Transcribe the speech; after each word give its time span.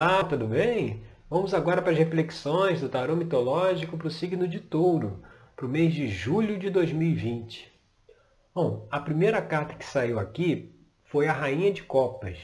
Olá, 0.00 0.22
tudo 0.22 0.46
bem? 0.46 1.02
Vamos 1.28 1.52
agora 1.52 1.82
para 1.82 1.90
as 1.90 1.98
reflexões 1.98 2.80
do 2.80 2.88
tarô 2.88 3.16
mitológico 3.16 3.98
para 3.98 4.06
o 4.06 4.10
signo 4.12 4.46
de 4.46 4.60
touro, 4.60 5.24
para 5.56 5.66
o 5.66 5.68
mês 5.68 5.92
de 5.92 6.06
julho 6.06 6.56
de 6.56 6.70
2020. 6.70 7.68
Bom, 8.54 8.86
a 8.92 9.00
primeira 9.00 9.42
carta 9.42 9.74
que 9.74 9.84
saiu 9.84 10.20
aqui 10.20 10.72
foi 11.02 11.26
a 11.26 11.32
Rainha 11.32 11.72
de 11.72 11.82
Copas. 11.82 12.38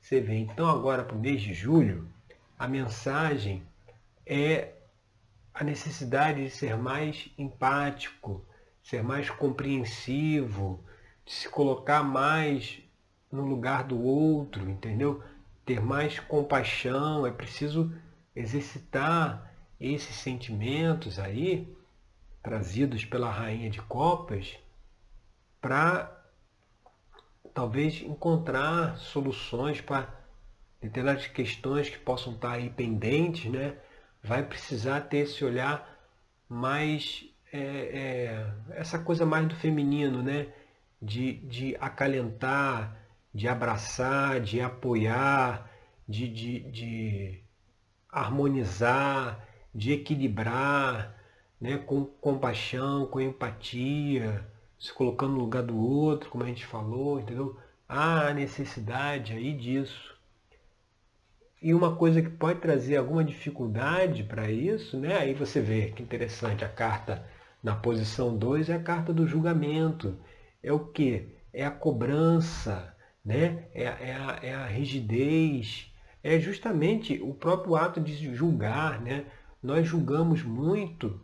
Você 0.00 0.18
vê, 0.18 0.36
então 0.36 0.66
agora 0.66 1.04
para 1.04 1.14
o 1.14 1.20
mês 1.20 1.42
de 1.42 1.52
julho, 1.52 2.08
a 2.58 2.66
mensagem 2.66 3.62
é 4.24 4.72
a 5.52 5.62
necessidade 5.62 6.42
de 6.42 6.48
ser 6.48 6.74
mais 6.74 7.28
empático, 7.36 8.42
ser 8.82 9.04
mais 9.04 9.28
compreensivo, 9.28 10.82
de 11.22 11.34
se 11.34 11.50
colocar 11.50 12.02
mais 12.02 12.80
no 13.30 13.44
lugar 13.44 13.84
do 13.84 14.00
outro, 14.00 14.70
entendeu? 14.70 15.22
Ter 15.64 15.80
mais 15.80 16.20
compaixão, 16.20 17.26
é 17.26 17.30
preciso 17.30 17.92
exercitar 18.34 19.52
esses 19.80 20.16
sentimentos 20.16 21.18
aí, 21.18 21.74
trazidos 22.42 23.04
pela 23.04 23.30
Rainha 23.30 23.70
de 23.70 23.80
Copas, 23.82 24.56
para 25.60 26.24
talvez 27.54 28.02
encontrar 28.02 28.98
soluções 28.98 29.80
para 29.80 30.12
determinadas 30.82 31.26
questões 31.28 31.88
que 31.88 31.98
possam 31.98 32.34
estar 32.34 32.52
aí 32.52 32.68
pendentes, 32.68 33.50
né? 33.50 33.76
Vai 34.22 34.42
precisar 34.42 35.02
ter 35.02 35.18
esse 35.18 35.44
olhar 35.44 35.98
mais, 36.48 37.24
é, 37.52 37.58
é, 37.58 38.54
essa 38.70 38.98
coisa 38.98 39.24
mais 39.24 39.46
do 39.48 39.56
feminino, 39.56 40.22
né? 40.22 40.48
De, 41.00 41.34
de 41.34 41.76
acalentar, 41.80 43.03
de 43.34 43.48
abraçar, 43.48 44.40
de 44.40 44.60
apoiar, 44.60 45.68
de, 46.08 46.28
de, 46.28 46.60
de 46.70 47.44
harmonizar, 48.08 49.44
de 49.74 49.92
equilibrar, 49.92 51.14
né, 51.60 51.78
com 51.78 52.04
compaixão, 52.04 53.06
com 53.06 53.20
empatia, 53.20 54.46
se 54.78 54.92
colocando 54.92 55.32
no 55.32 55.40
lugar 55.40 55.62
do 55.62 55.76
outro, 55.76 56.30
como 56.30 56.44
a 56.44 56.46
gente 56.46 56.64
falou, 56.64 57.20
entendeu? 57.20 57.58
Há 57.88 58.32
necessidade 58.32 59.32
aí 59.32 59.52
disso. 59.52 60.14
E 61.60 61.72
uma 61.72 61.96
coisa 61.96 62.20
que 62.20 62.28
pode 62.28 62.60
trazer 62.60 62.96
alguma 62.96 63.24
dificuldade 63.24 64.22
para 64.22 64.50
isso, 64.50 64.98
né? 64.98 65.16
Aí 65.16 65.32
você 65.34 65.60
vê 65.60 65.90
que 65.90 66.02
interessante, 66.02 66.64
a 66.64 66.68
carta 66.68 67.26
na 67.62 67.74
posição 67.74 68.36
2 68.36 68.68
é 68.68 68.74
a 68.74 68.82
carta 68.82 69.12
do 69.12 69.26
julgamento. 69.26 70.18
É 70.62 70.72
o 70.72 70.78
que? 70.78 71.34
É 71.52 71.64
a 71.64 71.70
cobrança, 71.70 72.93
né? 73.24 73.66
é, 73.74 73.84
é, 73.84 74.14
a, 74.14 74.38
é 74.42 74.54
a 74.54 74.66
rigidez, 74.66 75.90
é 76.22 76.38
justamente 76.38 77.20
o 77.22 77.32
próprio 77.32 77.76
ato 77.76 78.00
de 78.00 78.34
julgar. 78.34 79.00
Né? 79.00 79.24
Nós 79.62 79.86
julgamos 79.86 80.42
muito 80.42 81.20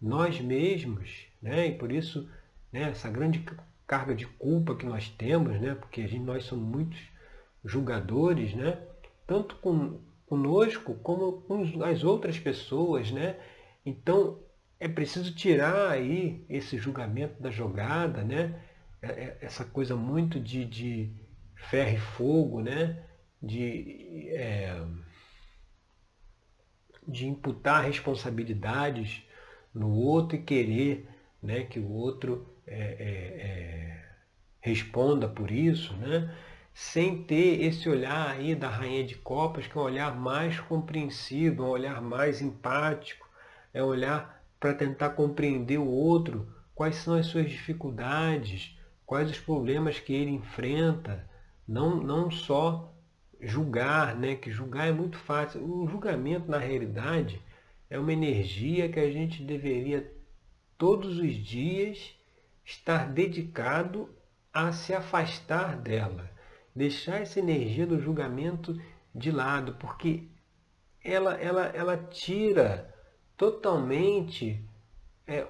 nós 0.00 0.40
mesmos, 0.40 1.26
né? 1.42 1.68
e 1.68 1.72
por 1.76 1.92
isso 1.92 2.28
né, 2.72 2.90
essa 2.90 3.10
grande 3.10 3.44
carga 3.86 4.14
de 4.14 4.26
culpa 4.26 4.74
que 4.74 4.86
nós 4.86 5.08
temos, 5.08 5.60
né? 5.60 5.74
porque 5.74 6.06
gente, 6.06 6.24
nós 6.24 6.44
somos 6.44 6.64
muitos 6.64 7.00
julgadores, 7.64 8.54
né? 8.54 8.78
tanto 9.26 9.56
com, 9.56 10.00
conosco 10.26 10.94
como 10.94 11.42
com 11.42 11.62
as 11.84 12.04
outras 12.04 12.38
pessoas. 12.38 13.10
Né? 13.10 13.36
Então 13.84 14.38
é 14.80 14.86
preciso 14.86 15.34
tirar 15.34 15.90
aí 15.90 16.44
esse 16.48 16.78
julgamento 16.78 17.42
da 17.42 17.50
jogada, 17.50 18.22
né? 18.22 18.54
É, 19.00 19.06
é, 19.06 19.38
essa 19.40 19.64
coisa 19.64 19.94
muito 19.94 20.40
de, 20.40 20.64
de 20.64 21.12
ferro 21.54 21.96
e 21.96 22.00
fogo, 22.00 22.60
né? 22.60 23.04
de, 23.40 24.28
é, 24.30 24.82
de 27.06 27.26
imputar 27.26 27.84
responsabilidades 27.84 29.22
no 29.72 29.90
outro 29.90 30.36
e 30.36 30.42
querer 30.42 31.08
né, 31.40 31.62
que 31.62 31.78
o 31.78 31.88
outro 31.88 32.52
é, 32.66 32.76
é, 32.76 33.06
é, 33.46 34.04
responda 34.60 35.28
por 35.28 35.50
isso, 35.50 35.94
né? 35.94 36.34
sem 36.74 37.22
ter 37.24 37.62
esse 37.62 37.88
olhar 37.88 38.30
aí 38.30 38.54
da 38.54 38.68
rainha 38.68 39.04
de 39.04 39.16
copas, 39.16 39.66
que 39.66 39.76
é 39.76 39.80
um 39.80 39.84
olhar 39.84 40.16
mais 40.16 40.60
compreensivo, 40.60 41.64
um 41.64 41.68
olhar 41.68 42.00
mais 42.00 42.40
empático, 42.40 43.28
é 43.72 43.82
um 43.82 43.86
olhar 43.86 44.44
para 44.60 44.74
tentar 44.74 45.10
compreender 45.10 45.78
o 45.78 45.86
outro, 45.86 46.52
quais 46.74 46.96
são 46.96 47.14
as 47.14 47.26
suas 47.26 47.50
dificuldades, 47.50 48.77
quais 49.08 49.30
os 49.30 49.40
problemas 49.40 49.98
que 49.98 50.12
ele 50.12 50.32
enfrenta, 50.32 51.26
não, 51.66 51.96
não 51.96 52.30
só 52.30 52.94
julgar, 53.40 54.14
né? 54.14 54.36
que 54.36 54.50
julgar 54.50 54.86
é 54.86 54.92
muito 54.92 55.16
fácil. 55.16 55.64
O 55.64 55.88
julgamento, 55.88 56.50
na 56.50 56.58
realidade, 56.58 57.40
é 57.88 57.98
uma 57.98 58.12
energia 58.12 58.86
que 58.86 59.00
a 59.00 59.10
gente 59.10 59.42
deveria 59.42 60.14
todos 60.76 61.18
os 61.18 61.32
dias 61.36 62.14
estar 62.62 63.10
dedicado 63.10 64.14
a 64.52 64.72
se 64.72 64.92
afastar 64.92 65.78
dela, 65.78 66.30
deixar 66.76 67.22
essa 67.22 67.38
energia 67.38 67.86
do 67.86 67.98
julgamento 67.98 68.78
de 69.14 69.30
lado, 69.30 69.72
porque 69.80 70.28
ela, 71.02 71.32
ela, 71.36 71.64
ela 71.68 71.96
tira 71.96 72.94
totalmente 73.38 74.62
é, 75.26 75.46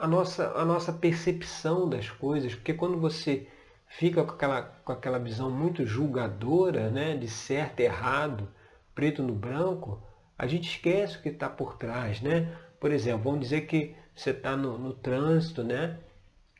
a 0.00 0.06
nossa, 0.06 0.52
a 0.56 0.64
nossa 0.64 0.92
percepção 0.92 1.88
das 1.88 2.08
coisas, 2.08 2.54
porque 2.54 2.72
quando 2.72 2.98
você 2.98 3.46
fica 3.86 4.24
com 4.24 4.32
aquela, 4.32 4.62
com 4.62 4.92
aquela 4.92 5.18
visão 5.18 5.50
muito 5.50 5.84
julgadora, 5.84 6.90
né, 6.90 7.16
de 7.16 7.28
certo 7.28 7.80
errado, 7.80 8.48
preto 8.94 9.22
no 9.22 9.34
branco, 9.34 10.02
a 10.38 10.46
gente 10.46 10.70
esquece 10.70 11.18
o 11.18 11.22
que 11.22 11.28
está 11.28 11.48
por 11.48 11.76
trás, 11.76 12.20
né? 12.22 12.56
Por 12.80 12.90
exemplo, 12.90 13.24
vamos 13.24 13.40
dizer 13.40 13.66
que 13.66 13.94
você 14.14 14.30
está 14.30 14.56
no, 14.56 14.78
no, 14.78 14.94
trânsito, 14.94 15.62
né? 15.62 15.98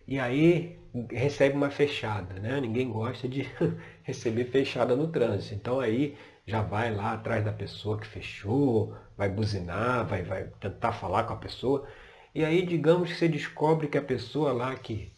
E 0.07 0.19
aí 0.19 0.79
recebe 1.11 1.57
uma 1.57 1.71
fechada, 1.71 2.35
né? 2.35 2.61
Ninguém 2.61 2.91
gosta 2.91 3.27
de 3.27 3.49
receber 4.03 4.45
fechada 4.47 4.95
no 4.95 5.09
trânsito. 5.09 5.55
Então 5.55 5.81
aí 5.81 6.17
já 6.47 6.61
vai 6.61 6.95
lá 6.95 7.15
atrás 7.15 7.45
da 7.45 7.53
pessoa 7.53 7.99
que 7.99 8.07
fechou, 8.07 8.95
vai 9.17 9.29
buzinar, 9.31 10.07
vai, 10.07 10.23
vai 10.23 10.45
tentar 10.61 10.93
falar 10.93 11.25
com 11.25 11.33
a 11.33 11.37
pessoa. 11.37 11.87
E 12.35 12.45
aí, 12.45 12.65
digamos 12.65 13.11
que 13.11 13.17
você 13.17 13.29
descobre 13.29 13.89
que 13.89 13.99
a 13.99 14.03
pessoa 14.03 14.53
lá 14.53 14.75
que 14.77 15.13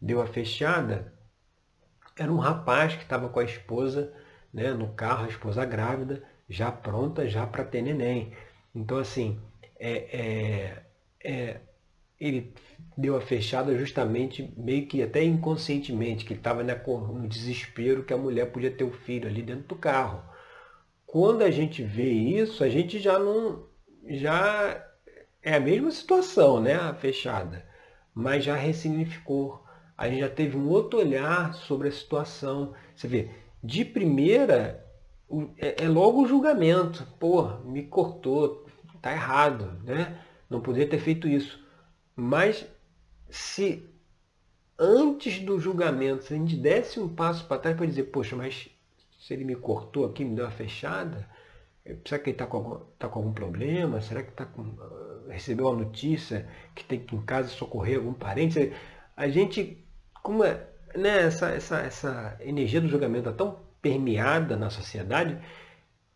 deu 0.00 0.20
a 0.20 0.26
fechada 0.26 1.12
era 2.16 2.32
um 2.32 2.38
rapaz 2.38 2.94
que 2.94 3.02
estava 3.02 3.28
com 3.28 3.40
a 3.40 3.44
esposa 3.44 4.12
né, 4.52 4.72
no 4.72 4.88
carro, 4.88 5.24
a 5.24 5.28
esposa 5.28 5.64
grávida, 5.64 6.22
já 6.48 6.70
pronta 6.70 7.28
já 7.28 7.46
para 7.46 7.64
ter 7.64 7.82
neném. 7.82 8.32
Então, 8.74 8.98
assim, 8.98 9.38
é, 9.78 9.92
é, 10.16 10.82
é, 11.22 11.60
ele 12.18 12.52
deu 12.96 13.16
a 13.16 13.20
fechada 13.20 13.76
justamente, 13.76 14.52
meio 14.56 14.86
que 14.86 15.02
até 15.02 15.22
inconscientemente, 15.22 16.24
que 16.24 16.34
estava 16.34 16.62
no 16.64 17.28
desespero 17.28 18.04
que 18.04 18.12
a 18.12 18.18
mulher 18.18 18.50
podia 18.50 18.70
ter 18.70 18.84
o 18.84 18.92
filho 18.92 19.28
ali 19.28 19.42
dentro 19.42 19.68
do 19.68 19.76
carro. 19.76 20.22
Quando 21.06 21.42
a 21.42 21.50
gente 21.50 21.82
vê 21.82 22.10
isso, 22.10 22.62
a 22.62 22.68
gente 22.68 22.98
já 22.98 23.18
não. 23.18 23.66
já 24.08 24.84
é 25.48 25.54
a 25.54 25.60
mesma 25.60 25.90
situação, 25.90 26.60
né? 26.60 26.74
A 26.74 26.92
fechada, 26.92 27.64
mas 28.14 28.44
já 28.44 28.54
ressignificou. 28.54 29.64
A 29.96 30.08
gente 30.08 30.20
já 30.20 30.28
teve 30.28 30.56
um 30.56 30.68
outro 30.68 30.98
olhar 30.98 31.54
sobre 31.54 31.88
a 31.88 31.92
situação. 31.92 32.74
Você 32.94 33.08
vê, 33.08 33.30
de 33.64 33.84
primeira 33.84 34.86
é, 35.56 35.84
é 35.84 35.88
logo 35.88 36.22
o 36.22 36.28
julgamento. 36.28 37.06
Pô, 37.18 37.48
me 37.64 37.84
cortou, 37.84 38.66
tá 39.00 39.10
errado, 39.12 39.72
né? 39.84 40.20
Não 40.50 40.60
poderia 40.60 40.88
ter 40.88 40.98
feito 40.98 41.26
isso. 41.26 41.58
Mas 42.14 42.66
se 43.30 43.88
antes 44.78 45.40
do 45.40 45.58
julgamento, 45.58 46.24
se 46.24 46.34
a 46.34 46.36
gente 46.36 46.56
desse 46.56 47.00
um 47.00 47.08
passo 47.08 47.46
para 47.46 47.58
trás 47.58 47.76
para 47.76 47.86
dizer, 47.86 48.04
poxa, 48.04 48.36
mas 48.36 48.68
se 49.18 49.32
ele 49.32 49.44
me 49.44 49.56
cortou 49.56 50.04
aqui, 50.04 50.24
me 50.24 50.36
deu 50.36 50.44
uma 50.44 50.50
fechada, 50.50 51.26
será 52.06 52.22
que 52.22 52.30
ele 52.30 52.34
está 52.34 52.46
com, 52.46 52.80
tá 52.98 53.08
com 53.08 53.18
algum 53.18 53.32
problema? 53.32 54.00
Será 54.00 54.22
que 54.22 54.32
tá 54.32 54.44
com, 54.44 54.76
recebeu 55.30 55.68
a 55.68 55.74
notícia 55.74 56.48
que 56.74 56.84
tem 56.84 57.00
que 57.00 57.14
em 57.14 57.22
casa 57.22 57.48
socorrer 57.48 57.96
algum 57.96 58.12
parente. 58.12 58.72
A 59.16 59.28
gente, 59.28 59.84
como 60.22 60.44
é, 60.44 60.66
né, 60.94 61.26
essa, 61.26 61.50
essa, 61.50 61.80
essa 61.80 62.36
energia 62.40 62.80
do 62.80 62.88
julgamento 62.88 63.28
é 63.28 63.32
tão 63.32 63.60
permeada 63.80 64.56
na 64.56 64.70
sociedade 64.70 65.38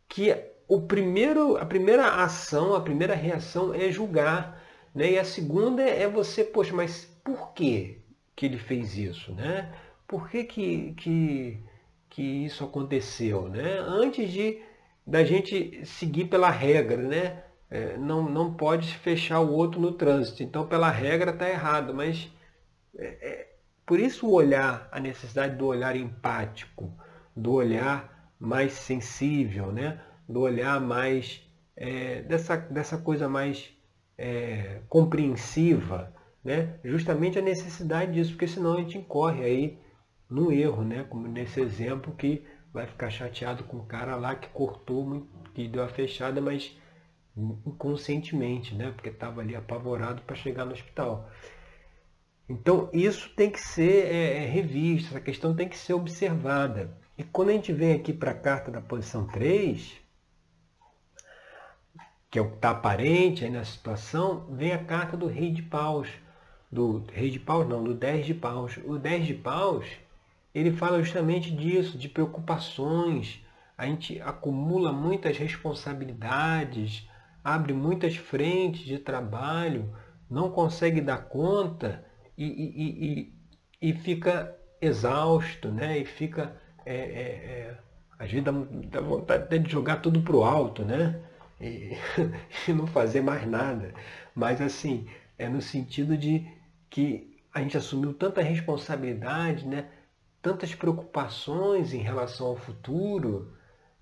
que 0.08 0.34
o 0.68 0.80
primeiro, 0.82 1.56
a 1.56 1.66
primeira 1.66 2.22
ação, 2.22 2.74
a 2.74 2.80
primeira 2.80 3.14
reação 3.14 3.74
é 3.74 3.90
julgar. 3.90 4.62
Né? 4.94 5.12
E 5.12 5.18
a 5.18 5.24
segunda 5.24 5.82
é 5.82 6.08
você, 6.08 6.44
poxa, 6.44 6.74
mas 6.74 7.04
por 7.24 7.52
que, 7.52 8.02
que 8.34 8.46
ele 8.46 8.58
fez 8.58 8.96
isso? 8.96 9.32
Né? 9.32 9.72
Por 10.06 10.28
que, 10.28 10.44
que, 10.44 10.92
que, 10.94 11.60
que 12.08 12.22
isso 12.22 12.64
aconteceu? 12.64 13.48
Né? 13.48 13.78
Antes 13.78 14.30
de 14.30 14.60
da 15.06 15.24
gente 15.24 15.84
seguir 15.84 16.26
pela 16.26 16.50
regra, 16.50 17.02
né? 17.02 17.42
é, 17.72 17.96
não, 17.96 18.28
não 18.28 18.52
pode 18.52 18.94
fechar 18.98 19.40
o 19.40 19.50
outro 19.50 19.80
no 19.80 19.92
trânsito. 19.92 20.42
Então, 20.42 20.66
pela 20.66 20.90
regra, 20.90 21.30
está 21.30 21.48
errado. 21.48 21.94
Mas 21.94 22.30
é, 22.98 23.06
é, 23.06 23.52
por 23.86 23.98
isso 23.98 24.26
o 24.26 24.32
olhar, 24.32 24.88
a 24.92 25.00
necessidade 25.00 25.56
do 25.56 25.66
olhar 25.66 25.96
empático, 25.96 26.92
do 27.34 27.52
olhar 27.52 28.30
mais 28.38 28.74
sensível, 28.74 29.72
né? 29.72 29.98
do 30.28 30.40
olhar 30.40 30.78
mais 30.78 31.42
é, 31.74 32.20
dessa, 32.22 32.58
dessa 32.58 32.98
coisa 32.98 33.26
mais 33.26 33.74
é, 34.18 34.80
compreensiva, 34.86 36.14
né? 36.44 36.78
justamente 36.84 37.38
a 37.38 37.42
necessidade 37.42 38.12
disso, 38.12 38.32
porque 38.32 38.46
senão 38.46 38.74
a 38.74 38.80
gente 38.80 38.98
incorre 38.98 39.44
aí 39.44 39.78
no 40.28 40.52
erro, 40.52 40.84
né? 40.84 41.06
como 41.08 41.26
nesse 41.26 41.58
exemplo 41.58 42.14
que 42.14 42.44
vai 42.72 42.86
ficar 42.86 43.10
chateado 43.10 43.64
com 43.64 43.78
o 43.78 43.86
cara 43.86 44.16
lá 44.16 44.34
que 44.34 44.48
cortou, 44.48 45.26
que 45.54 45.68
deu 45.68 45.82
a 45.82 45.88
fechada, 45.88 46.40
mas 46.40 46.76
inconscientemente, 47.36 48.74
né? 48.74 48.92
porque 48.92 49.08
estava 49.08 49.40
ali 49.40 49.54
apavorado 49.54 50.22
para 50.22 50.36
chegar 50.36 50.64
no 50.64 50.72
hospital. 50.72 51.30
Então 52.48 52.90
isso 52.92 53.30
tem 53.30 53.50
que 53.50 53.60
ser 53.60 54.06
é, 54.06 54.44
é, 54.44 54.46
revisto, 54.46 55.10
essa 55.10 55.20
questão 55.20 55.54
tem 55.54 55.68
que 55.68 55.78
ser 55.78 55.94
observada. 55.94 56.96
E 57.16 57.22
quando 57.22 57.50
a 57.50 57.52
gente 57.52 57.72
vem 57.72 57.94
aqui 57.94 58.12
para 58.12 58.32
a 58.32 58.34
carta 58.34 58.70
da 58.70 58.80
posição 58.80 59.26
3, 59.26 60.00
que 62.30 62.38
é 62.38 62.42
o 62.42 62.48
que 62.48 62.56
está 62.56 62.70
aparente 62.70 63.44
aí 63.44 63.50
na 63.50 63.64
situação, 63.64 64.46
vem 64.50 64.72
a 64.72 64.82
carta 64.82 65.16
do 65.16 65.26
rei 65.26 65.52
de 65.52 65.62
paus. 65.62 66.08
Do 66.70 67.04
rei 67.12 67.30
de 67.30 67.38
paus 67.38 67.68
não, 67.68 67.84
do 67.84 67.94
10 67.94 68.24
de 68.24 68.34
paus. 68.34 68.78
O 68.86 68.98
10 68.98 69.26
de 69.26 69.34
paus, 69.34 69.86
ele 70.54 70.72
fala 70.72 71.02
justamente 71.02 71.50
disso, 71.50 71.96
de 71.96 72.08
preocupações. 72.08 73.44
A 73.76 73.86
gente 73.86 74.20
acumula 74.20 74.92
muitas 74.92 75.36
responsabilidades, 75.38 77.08
abre 77.42 77.72
muitas 77.72 78.16
frentes 78.16 78.82
de 78.82 78.98
trabalho, 78.98 79.94
não 80.30 80.50
consegue 80.50 81.00
dar 81.00 81.18
conta 81.28 82.04
e, 82.36 82.44
e, 82.44 83.32
e, 83.80 83.90
e 83.90 83.94
fica 83.94 84.54
exausto, 84.80 85.68
né? 85.70 85.98
E 85.98 86.04
fica. 86.04 86.54
É, 86.84 86.94
é, 86.94 86.98
é, 86.98 87.78
às 88.18 88.30
vezes 88.30 88.44
dá, 88.44 88.52
dá 88.52 89.00
vontade 89.00 89.58
de 89.58 89.70
jogar 89.70 89.96
tudo 89.96 90.20
para 90.22 90.36
o 90.36 90.44
alto, 90.44 90.84
né? 90.84 91.20
E, 91.60 91.96
e 92.68 92.72
não 92.72 92.86
fazer 92.86 93.20
mais 93.20 93.46
nada. 93.46 93.94
Mas 94.34 94.60
assim, 94.60 95.06
é 95.38 95.48
no 95.48 95.62
sentido 95.62 96.16
de 96.16 96.46
que 96.90 97.38
a 97.54 97.60
gente 97.60 97.76
assumiu 97.76 98.12
tanta 98.14 98.42
responsabilidade, 98.42 99.66
né? 99.66 99.86
Tantas 100.42 100.74
preocupações 100.74 101.94
em 101.94 102.00
relação 102.02 102.48
ao 102.48 102.56
futuro, 102.56 103.56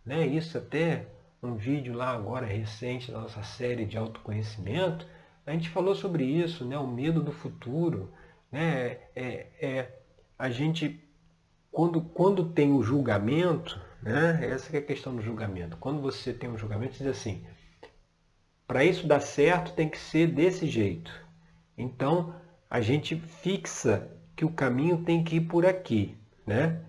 né? 0.04 0.26
isso 0.26 0.56
até 0.56 1.06
um 1.42 1.54
vídeo 1.54 1.94
lá 1.94 2.10
agora 2.10 2.46
recente 2.46 3.12
da 3.12 3.20
nossa 3.20 3.42
série 3.42 3.84
de 3.84 3.98
autoconhecimento, 3.98 5.06
a 5.46 5.52
gente 5.52 5.68
falou 5.68 5.94
sobre 5.94 6.24
isso, 6.24 6.64
né? 6.64 6.78
o 6.78 6.86
medo 6.86 7.22
do 7.22 7.30
futuro, 7.30 8.10
né? 8.50 8.98
É, 9.14 9.46
é, 9.60 10.00
a 10.38 10.50
gente, 10.50 11.02
quando, 11.70 12.00
quando 12.00 12.50
tem 12.50 12.72
o 12.72 12.82
julgamento, 12.82 13.80
né? 14.02 14.38
essa 14.42 14.74
é 14.74 14.80
a 14.80 14.82
questão 14.82 15.14
do 15.14 15.22
julgamento. 15.22 15.76
Quando 15.76 16.00
você 16.00 16.32
tem 16.32 16.50
um 16.50 16.58
julgamento, 16.58 16.94
você 16.94 17.04
diz 17.04 17.18
assim, 17.18 17.44
para 18.66 18.84
isso 18.84 19.06
dar 19.06 19.20
certo 19.20 19.72
tem 19.72 19.88
que 19.88 19.98
ser 19.98 20.28
desse 20.28 20.66
jeito. 20.66 21.12
Então, 21.76 22.34
a 22.68 22.80
gente 22.80 23.16
fixa 23.16 24.10
que 24.36 24.44
o 24.44 24.52
caminho 24.52 25.04
tem 25.04 25.24
que 25.24 25.36
ir 25.36 25.42
por 25.42 25.66
aqui. 25.66 26.19
Né? 26.50 26.80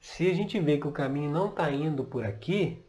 Se 0.00 0.28
a 0.28 0.34
gente 0.34 0.58
vê 0.58 0.76
que 0.76 0.88
o 0.88 0.90
caminho 0.90 1.30
não 1.30 1.50
está 1.50 1.70
indo 1.70 2.02
por 2.02 2.24
aqui, 2.24 2.84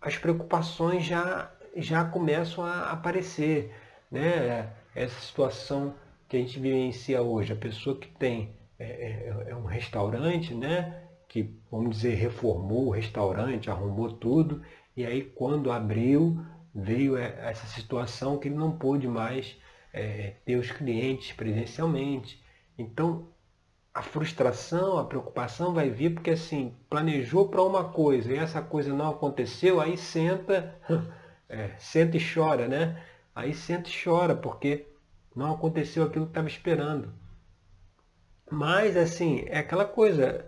as 0.00 0.16
preocupações 0.16 1.04
já, 1.04 1.48
já 1.76 2.04
começam 2.04 2.64
a 2.64 2.90
aparecer. 2.90 3.72
Né? 4.10 4.68
Essa 4.96 5.20
situação 5.20 5.94
que 6.28 6.36
a 6.36 6.40
gente 6.40 6.58
vivencia 6.58 7.22
hoje. 7.22 7.52
A 7.52 7.56
pessoa 7.56 7.96
que 7.96 8.08
tem 8.08 8.50
é, 8.80 8.84
é, 8.84 9.50
é 9.50 9.54
um 9.54 9.64
restaurante, 9.64 10.52
né? 10.52 11.04
que, 11.28 11.56
vamos 11.70 11.90
dizer, 11.90 12.16
reformou 12.16 12.88
o 12.88 12.90
restaurante, 12.90 13.70
arrumou 13.70 14.10
tudo, 14.10 14.60
e 14.96 15.06
aí 15.06 15.22
quando 15.22 15.70
abriu, 15.70 16.44
veio 16.74 17.16
essa 17.16 17.66
situação 17.68 18.38
que 18.38 18.48
ele 18.48 18.56
não 18.56 18.76
pôde 18.76 19.06
mais 19.06 19.56
é, 19.92 20.34
ter 20.44 20.56
os 20.56 20.72
clientes 20.72 21.32
presencialmente. 21.32 22.42
Então, 22.76 23.28
a 23.98 24.02
frustração, 24.02 24.96
a 24.96 25.04
preocupação 25.04 25.74
vai 25.74 25.90
vir 25.90 26.14
porque 26.14 26.30
assim, 26.30 26.72
planejou 26.88 27.48
para 27.48 27.64
uma 27.64 27.82
coisa 27.88 28.32
e 28.32 28.38
essa 28.38 28.62
coisa 28.62 28.94
não 28.94 29.10
aconteceu, 29.10 29.80
aí 29.80 29.98
senta, 29.98 30.72
é, 31.48 31.70
senta 31.78 32.16
e 32.16 32.20
chora, 32.20 32.68
né? 32.68 33.02
Aí 33.34 33.52
senta 33.52 33.90
e 33.90 34.04
chora, 34.04 34.36
porque 34.36 34.86
não 35.34 35.52
aconteceu 35.52 36.04
aquilo 36.04 36.26
que 36.26 36.30
estava 36.30 36.46
esperando. 36.46 37.12
Mas, 38.48 38.96
assim, 38.96 39.42
é 39.48 39.58
aquela 39.58 39.84
coisa. 39.84 40.46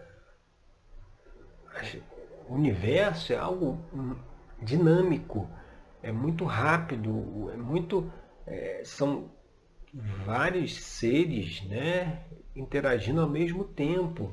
O 2.49 2.55
universo 2.55 3.33
é 3.33 3.37
algo 3.37 3.81
dinâmico, 4.63 5.51
é 6.05 6.13
muito 6.13 6.45
rápido, 6.45 7.51
é 7.53 7.57
muito. 7.57 8.11
É, 8.47 8.83
são 8.85 9.29
vários 9.93 10.77
seres 10.77 11.63
né, 11.63 12.23
interagindo 12.55 13.21
ao 13.21 13.29
mesmo 13.29 13.65
tempo. 13.65 14.33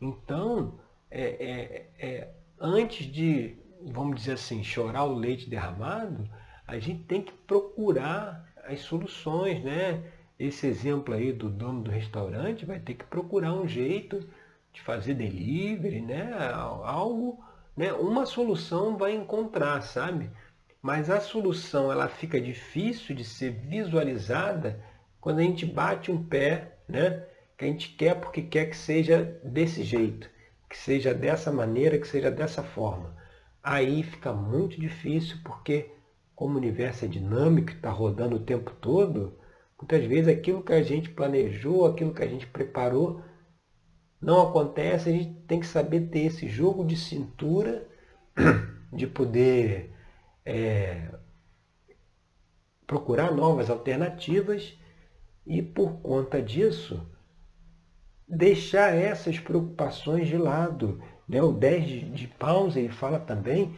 Então, 0.00 0.78
é, 1.10 1.22
é, 1.22 1.90
é, 1.98 2.28
antes 2.60 3.06
de, 3.06 3.56
vamos 3.82 4.16
dizer 4.16 4.32
assim, 4.32 4.62
chorar 4.62 5.04
o 5.04 5.14
leite 5.14 5.48
derramado, 5.48 6.28
a 6.66 6.78
gente 6.78 7.04
tem 7.04 7.22
que 7.22 7.32
procurar 7.32 8.46
as 8.64 8.80
soluções, 8.80 9.62
né? 9.62 10.02
Esse 10.38 10.66
exemplo 10.66 11.14
aí 11.14 11.32
do 11.32 11.48
dono 11.48 11.82
do 11.82 11.90
restaurante 11.90 12.66
vai 12.66 12.78
ter 12.78 12.94
que 12.94 13.04
procurar 13.04 13.54
um 13.54 13.66
jeito 13.66 14.28
de 14.72 14.82
fazer 14.82 15.14
delivery, 15.14 16.00
né? 16.00 16.32
Algo, 16.52 17.42
né? 17.76 17.92
Uma 17.92 18.26
solução 18.26 18.96
vai 18.96 19.14
encontrar, 19.14 19.80
sabe? 19.82 20.30
Mas 20.82 21.10
a 21.10 21.20
solução 21.20 21.90
ela 21.90 22.08
fica 22.08 22.40
difícil 22.40 23.14
de 23.14 23.24
ser 23.24 23.50
visualizada 23.50 24.82
quando 25.20 25.38
a 25.38 25.42
gente 25.42 25.66
bate 25.66 26.10
um 26.10 26.22
pé, 26.22 26.78
né? 26.88 27.26
Que 27.56 27.64
a 27.64 27.68
gente 27.68 27.90
quer 27.96 28.14
porque 28.20 28.42
quer 28.42 28.66
que 28.66 28.76
seja 28.76 29.40
desse 29.42 29.82
jeito, 29.82 30.30
que 30.68 30.76
seja 30.76 31.12
dessa 31.12 31.50
maneira, 31.50 31.98
que 31.98 32.06
seja 32.06 32.30
dessa 32.30 32.62
forma. 32.62 33.16
Aí 33.62 34.02
fica 34.02 34.32
muito 34.32 34.78
difícil 34.80 35.38
porque 35.42 35.90
como 36.36 36.54
o 36.54 36.58
universo 36.58 37.06
é 37.06 37.08
dinâmico, 37.08 37.72
está 37.72 37.90
rodando 37.90 38.36
o 38.36 38.44
tempo 38.44 38.70
todo, 38.72 39.38
muitas 39.80 40.04
vezes 40.04 40.28
aquilo 40.28 40.62
que 40.62 40.74
a 40.74 40.82
gente 40.82 41.08
planejou, 41.08 41.86
aquilo 41.86 42.12
que 42.12 42.22
a 42.22 42.28
gente 42.28 42.46
preparou, 42.46 43.22
não 44.20 44.42
acontece, 44.42 45.08
a 45.08 45.12
gente 45.12 45.32
tem 45.46 45.58
que 45.58 45.66
saber 45.66 46.02
ter 46.08 46.26
esse 46.26 46.46
jogo 46.46 46.84
de 46.84 46.94
cintura, 46.94 47.88
de 48.92 49.06
poder 49.06 49.95
é, 50.46 51.08
procurar 52.86 53.32
novas 53.32 53.68
alternativas 53.68 54.78
e 55.44 55.60
por 55.60 55.94
conta 56.00 56.40
disso 56.40 57.04
deixar 58.26 58.94
essas 58.94 59.38
preocupações 59.38 60.28
de 60.28 60.36
lado. 60.36 61.02
Né? 61.28 61.42
O 61.42 61.52
10 61.52 61.86
de, 61.86 62.00
de 62.10 62.26
pausa 62.28 62.78
ele 62.78 62.88
fala 62.88 63.18
também 63.18 63.76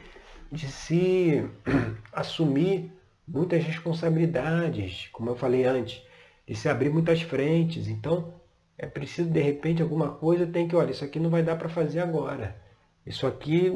de 0.52 0.68
se 0.68 1.48
assumir 2.12 2.92
muitas 3.26 3.64
responsabilidades, 3.64 5.08
como 5.12 5.30
eu 5.30 5.36
falei 5.36 5.64
antes, 5.64 6.02
de 6.46 6.54
se 6.54 6.68
abrir 6.68 6.90
muitas 6.90 7.20
frentes. 7.20 7.88
Então, 7.88 8.34
é 8.76 8.86
preciso, 8.86 9.28
de 9.28 9.40
repente, 9.40 9.82
alguma 9.82 10.10
coisa, 10.10 10.46
tem 10.46 10.66
que, 10.66 10.76
olha, 10.76 10.92
isso 10.92 11.04
aqui 11.04 11.18
não 11.18 11.28
vai 11.28 11.42
dar 11.42 11.56
para 11.56 11.68
fazer 11.68 12.00
agora. 12.00 12.56
Isso 13.04 13.26
aqui 13.26 13.70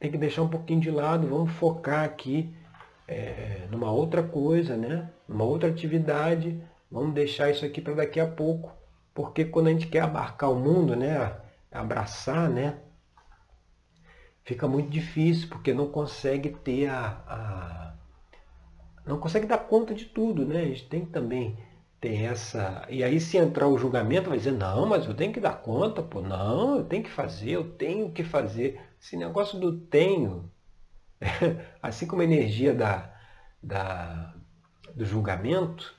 tem 0.00 0.10
que 0.10 0.18
deixar 0.18 0.42
um 0.42 0.48
pouquinho 0.48 0.80
de 0.80 0.90
lado, 0.90 1.28
vamos 1.28 1.52
focar 1.52 2.04
aqui 2.04 2.52
é, 3.06 3.68
numa 3.70 3.92
outra 3.92 4.22
coisa, 4.22 4.76
né? 4.76 5.08
numa 5.28 5.44
outra 5.44 5.68
atividade, 5.68 6.60
vamos 6.90 7.14
deixar 7.14 7.50
isso 7.50 7.64
aqui 7.64 7.80
para 7.80 7.94
daqui 7.94 8.18
a 8.18 8.26
pouco. 8.26 8.72
Porque 9.14 9.44
quando 9.44 9.68
a 9.68 9.70
gente 9.70 9.86
quer 9.86 10.00
abarcar 10.00 10.50
o 10.50 10.56
mundo, 10.56 10.96
né? 10.96 11.36
abraçar, 11.70 12.50
né? 12.50 12.78
fica 14.50 14.66
muito 14.66 14.90
difícil, 14.90 15.48
porque 15.48 15.72
não 15.72 15.86
consegue 15.86 16.50
ter 16.50 16.88
a, 16.88 17.22
a, 17.28 17.94
não 19.06 19.18
consegue 19.18 19.46
dar 19.46 19.58
conta 19.58 19.94
de 19.94 20.06
tudo, 20.06 20.44
né? 20.44 20.62
A 20.62 20.66
gente 20.66 20.88
tem 20.88 21.04
que 21.04 21.12
também 21.12 21.56
ter 22.00 22.22
essa. 22.22 22.84
E 22.90 23.04
aí 23.04 23.20
se 23.20 23.36
entrar 23.36 23.68
o 23.68 23.78
julgamento, 23.78 24.28
vai 24.28 24.38
dizer, 24.38 24.52
não, 24.52 24.86
mas 24.86 25.06
eu 25.06 25.14
tenho 25.14 25.32
que 25.32 25.38
dar 25.40 25.60
conta, 25.60 26.02
pô, 26.02 26.20
não, 26.20 26.78
eu 26.78 26.84
tenho 26.84 27.04
que 27.04 27.10
fazer, 27.10 27.50
eu 27.50 27.64
tenho 27.64 28.10
que 28.10 28.24
fazer. 28.24 28.80
Esse 29.00 29.16
negócio 29.16 29.58
do 29.58 29.78
tenho, 29.78 30.50
assim 31.82 32.06
como 32.06 32.22
a 32.22 32.24
energia 32.24 32.74
da, 32.74 33.12
da, 33.62 34.34
do 34.94 35.04
julgamento, 35.04 35.94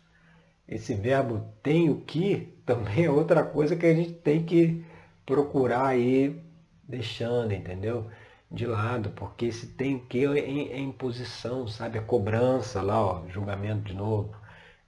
esse 0.68 0.94
verbo 0.94 1.54
tenho 1.64 2.02
que 2.02 2.58
também 2.66 3.06
é 3.06 3.12
outra 3.12 3.44
coisa 3.44 3.76
que 3.76 3.86
a 3.86 3.94
gente 3.94 4.14
tem 4.14 4.44
que 4.46 4.86
procurar 5.26 5.88
aí 5.88 6.42
deixando, 6.88 7.54
entendeu? 7.54 8.10
de 8.52 8.66
lado, 8.66 9.12
porque 9.12 9.52
se 9.52 9.68
tem 9.68 9.98
que 9.98 10.26
é, 10.26 10.40
é 10.40 10.80
imposição, 10.80 11.68
sabe? 11.68 11.98
A 11.98 12.02
cobrança 12.02 12.82
lá, 12.82 13.02
ó, 13.02 13.28
julgamento 13.30 13.84
de 13.84 13.94
novo. 13.94 14.36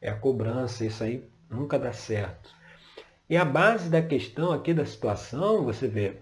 É 0.01 0.09
a 0.09 0.15
cobrança, 0.15 0.85
isso 0.85 1.03
aí 1.03 1.23
nunca 1.49 1.79
dá 1.79 1.93
certo. 1.93 2.49
E 3.29 3.37
a 3.37 3.45
base 3.45 3.89
da 3.89 4.01
questão 4.01 4.51
aqui 4.51 4.73
da 4.73 4.85
situação, 4.85 5.63
você 5.63 5.87
vê 5.87 6.17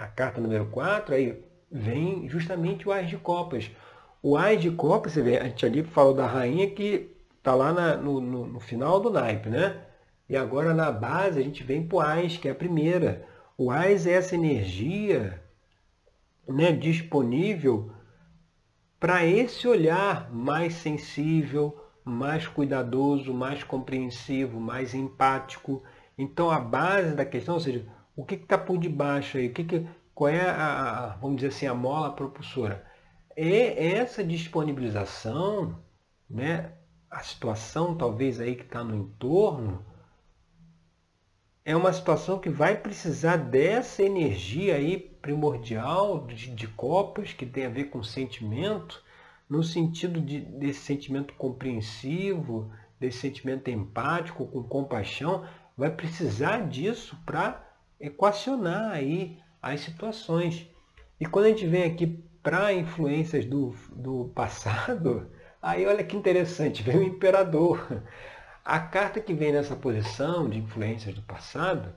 a 0.00 0.06
carta 0.06 0.40
número 0.40 0.64
4, 0.66 1.14
aí 1.14 1.44
vem 1.70 2.26
justamente 2.26 2.88
o 2.88 2.92
Ás 2.92 3.06
de 3.08 3.18
Copas. 3.18 3.70
O 4.22 4.34
Ás 4.34 4.58
de 4.60 4.70
Copas, 4.70 5.12
você 5.12 5.20
vê, 5.20 5.36
a 5.36 5.44
gente 5.44 5.66
ali 5.66 5.84
falou 5.84 6.14
da 6.14 6.26
rainha 6.26 6.70
que 6.70 7.14
está 7.36 7.54
lá 7.54 7.70
na, 7.70 7.96
no, 7.96 8.18
no, 8.18 8.46
no, 8.46 8.60
final 8.60 8.98
do 8.98 9.10
naipe, 9.10 9.50
né? 9.50 9.78
E 10.26 10.36
agora 10.36 10.72
na 10.72 10.90
base 10.90 11.38
a 11.38 11.42
gente 11.42 11.62
vem 11.62 11.86
para 11.86 11.96
o 11.96 12.00
Ás, 12.00 12.38
que 12.38 12.48
é 12.48 12.50
a 12.50 12.54
primeira. 12.54 13.26
O 13.58 13.70
Ás 13.70 14.06
é 14.06 14.12
essa 14.12 14.34
energia 14.34 15.42
né, 16.48 16.72
disponível 16.72 17.92
para 18.98 19.26
esse 19.26 19.68
olhar 19.68 20.32
mais 20.32 20.74
sensível, 20.74 21.78
mais 22.02 22.46
cuidadoso, 22.46 23.34
mais 23.34 23.62
compreensivo, 23.62 24.58
mais 24.58 24.94
empático. 24.94 25.82
Então 26.16 26.50
a 26.50 26.58
base 26.58 27.14
da 27.14 27.24
questão, 27.24 27.54
ou 27.54 27.60
seja, 27.60 27.84
o 28.20 28.24
que 28.24 28.34
está 28.34 28.58
por 28.58 28.76
debaixo 28.76 29.38
aí? 29.38 29.48
O 29.48 29.52
que, 29.54 29.64
que 29.64 29.86
qual 30.14 30.28
é 30.28 30.50
a, 30.50 31.16
vamos 31.20 31.36
dizer 31.36 31.48
assim, 31.48 31.66
a 31.66 31.74
mola 31.74 32.14
propulsora? 32.14 32.84
É 33.34 33.94
essa 33.94 34.22
disponibilização, 34.22 35.78
né? 36.28 36.72
a 37.10 37.20
situação 37.20 37.96
talvez 37.96 38.38
aí 38.38 38.54
que 38.54 38.62
está 38.62 38.84
no 38.84 38.94
entorno, 38.94 39.82
é 41.64 41.74
uma 41.74 41.92
situação 41.94 42.38
que 42.38 42.50
vai 42.50 42.76
precisar 42.76 43.36
dessa 43.36 44.02
energia 44.02 44.76
aí 44.76 44.98
primordial 44.98 46.26
de, 46.26 46.54
de 46.54 46.68
que 47.36 47.46
tem 47.46 47.64
a 47.64 47.70
ver 47.70 47.84
com 47.84 48.02
sentimento, 48.02 49.02
no 49.48 49.62
sentido 49.62 50.20
de, 50.20 50.40
desse 50.40 50.80
sentimento 50.80 51.32
compreensivo, 51.34 52.70
desse 52.98 53.18
sentimento 53.18 53.70
empático, 53.70 54.46
com 54.46 54.62
compaixão, 54.62 55.46
vai 55.74 55.90
precisar 55.90 56.68
disso 56.68 57.16
para 57.24 57.69
equacionar 58.00 58.92
aí 58.92 59.38
as 59.60 59.80
situações. 59.80 60.66
E 61.20 61.26
quando 61.26 61.46
a 61.46 61.48
gente 61.50 61.66
vem 61.66 61.84
aqui 61.84 62.06
para 62.42 62.72
influências 62.72 63.44
do, 63.44 63.74
do 63.92 64.32
passado, 64.34 65.30
aí 65.60 65.86
olha 65.86 66.02
que 66.02 66.16
interessante, 66.16 66.82
vem 66.82 66.96
o 66.96 67.02
imperador. 67.02 68.02
A 68.64 68.80
carta 68.80 69.20
que 69.20 69.34
vem 69.34 69.52
nessa 69.52 69.76
posição 69.76 70.48
de 70.48 70.58
influências 70.58 71.14
do 71.14 71.22
passado, 71.22 71.92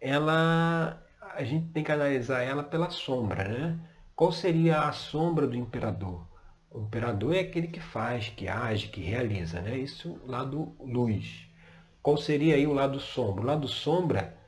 ela 0.00 1.00
a 1.34 1.44
gente 1.44 1.68
tem 1.72 1.84
que 1.84 1.92
analisar 1.92 2.42
ela 2.42 2.62
pela 2.62 2.90
sombra, 2.90 3.46
né? 3.46 3.78
Qual 4.16 4.32
seria 4.32 4.82
a 4.82 4.92
sombra 4.92 5.46
do 5.46 5.56
imperador? 5.56 6.26
O 6.70 6.80
imperador 6.80 7.34
é 7.34 7.40
aquele 7.40 7.68
que 7.68 7.80
faz, 7.80 8.28
que 8.28 8.48
age, 8.48 8.88
que 8.88 9.00
realiza, 9.00 9.60
né? 9.60 9.78
Isso 9.78 10.20
lado 10.26 10.74
luz. 10.80 11.48
Qual 12.02 12.16
seria 12.16 12.56
aí 12.56 12.66
o 12.66 12.72
lado 12.72 12.98
sombra? 12.98 13.42
O 13.42 13.46
lado 13.46 13.68
sombra 13.68 14.39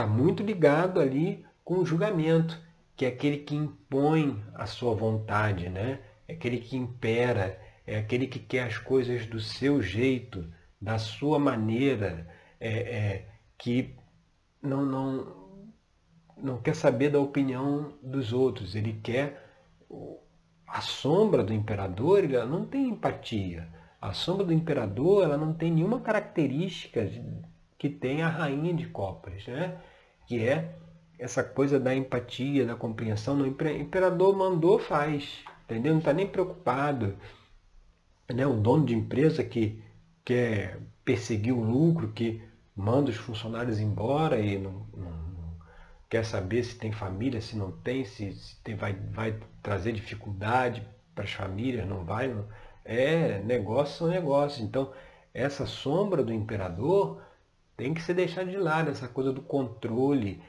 está 0.00 0.06
muito 0.06 0.42
ligado 0.42 0.98
ali 0.98 1.44
com 1.62 1.78
o 1.78 1.84
julgamento, 1.84 2.58
que 2.96 3.04
é 3.04 3.08
aquele 3.08 3.38
que 3.38 3.54
impõe 3.54 4.42
a 4.54 4.64
sua 4.64 4.94
vontade, 4.94 5.68
né? 5.68 6.00
É 6.26 6.32
aquele 6.32 6.58
que 6.58 6.74
impera, 6.74 7.60
é 7.86 7.98
aquele 7.98 8.26
que 8.26 8.38
quer 8.38 8.62
as 8.62 8.78
coisas 8.78 9.26
do 9.26 9.38
seu 9.38 9.82
jeito, 9.82 10.50
da 10.80 10.98
sua 10.98 11.38
maneira, 11.38 12.26
é, 12.58 12.70
é, 12.70 13.28
que 13.58 13.94
não, 14.62 14.86
não, 14.86 15.36
não 16.36 16.62
quer 16.62 16.74
saber 16.74 17.10
da 17.10 17.20
opinião 17.20 17.92
dos 18.02 18.32
outros. 18.32 18.74
Ele 18.74 18.98
quer. 19.02 19.48
A 20.66 20.80
sombra 20.80 21.42
do 21.42 21.52
imperador 21.52 22.24
ela 22.24 22.46
não 22.46 22.64
tem 22.64 22.88
empatia. 22.88 23.68
A 24.00 24.14
sombra 24.14 24.46
do 24.46 24.52
imperador 24.52 25.24
ela 25.24 25.36
não 25.36 25.52
tem 25.52 25.70
nenhuma 25.70 26.00
característica 26.00 27.04
que 27.80 27.88
tem 27.88 28.20
a 28.20 28.28
rainha 28.28 28.74
de 28.74 28.86
copas, 28.88 29.46
né? 29.46 29.80
que 30.26 30.46
é 30.46 30.76
essa 31.18 31.42
coisa 31.42 31.80
da 31.80 31.94
empatia, 31.94 32.66
da 32.66 32.74
compreensão. 32.74 33.40
O 33.40 33.46
imperador 33.46 34.36
mandou, 34.36 34.78
faz, 34.78 35.42
entendeu? 35.64 35.92
Não 35.92 35.98
está 36.00 36.12
nem 36.12 36.26
preocupado. 36.26 37.16
Né? 38.30 38.46
Um 38.46 38.60
dono 38.60 38.84
de 38.84 38.94
empresa 38.94 39.42
que 39.42 39.82
quer 40.22 40.78
perseguir 41.02 41.54
o 41.54 41.64
lucro, 41.64 42.12
que 42.12 42.42
manda 42.76 43.08
os 43.08 43.16
funcionários 43.16 43.80
embora 43.80 44.38
e 44.38 44.58
não, 44.58 44.86
não 44.94 45.56
quer 46.06 46.26
saber 46.26 46.62
se 46.64 46.76
tem 46.76 46.92
família, 46.92 47.40
se 47.40 47.56
não 47.56 47.72
tem, 47.72 48.04
se, 48.04 48.30
se 48.34 48.62
tem, 48.62 48.76
vai, 48.76 48.92
vai 48.92 49.40
trazer 49.62 49.92
dificuldade 49.92 50.86
para 51.14 51.24
as 51.24 51.32
famílias, 51.32 51.88
não 51.88 52.04
vai. 52.04 52.28
Não. 52.28 52.46
É, 52.84 53.38
negócio 53.38 53.96
são 53.96 54.08
negócios. 54.08 54.60
Então, 54.60 54.92
essa 55.32 55.64
sombra 55.64 56.22
do 56.22 56.34
imperador 56.34 57.22
tem 57.80 57.94
que 57.94 58.02
ser 58.02 58.12
deixada 58.12 58.50
de 58.50 58.58
lado, 58.58 58.90
essa 58.90 59.08
coisa 59.08 59.32
do 59.32 59.40
controle, 59.40 60.42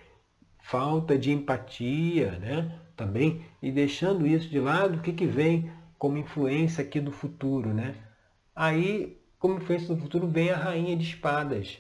falta 0.60 1.18
de 1.18 1.32
empatia, 1.32 2.32
né? 2.32 2.78
Também, 2.94 3.46
e 3.62 3.72
deixando 3.72 4.28
isso 4.28 4.50
de 4.50 4.60
lado, 4.60 4.98
o 4.98 5.02
que, 5.02 5.14
que 5.14 5.26
vem 5.26 5.72
como 5.98 6.18
influência 6.18 6.84
aqui 6.84 7.00
do 7.00 7.14
futuro, 7.14 7.74
né? 7.74 7.96
Aí, 8.54 9.18
como 9.40 9.56
influência 9.56 9.96
do 9.96 10.02
futuro, 10.02 10.28
vem 10.28 10.52
a 10.52 10.58
rainha 10.58 10.98
de 10.98 11.06
espadas. 11.06 11.80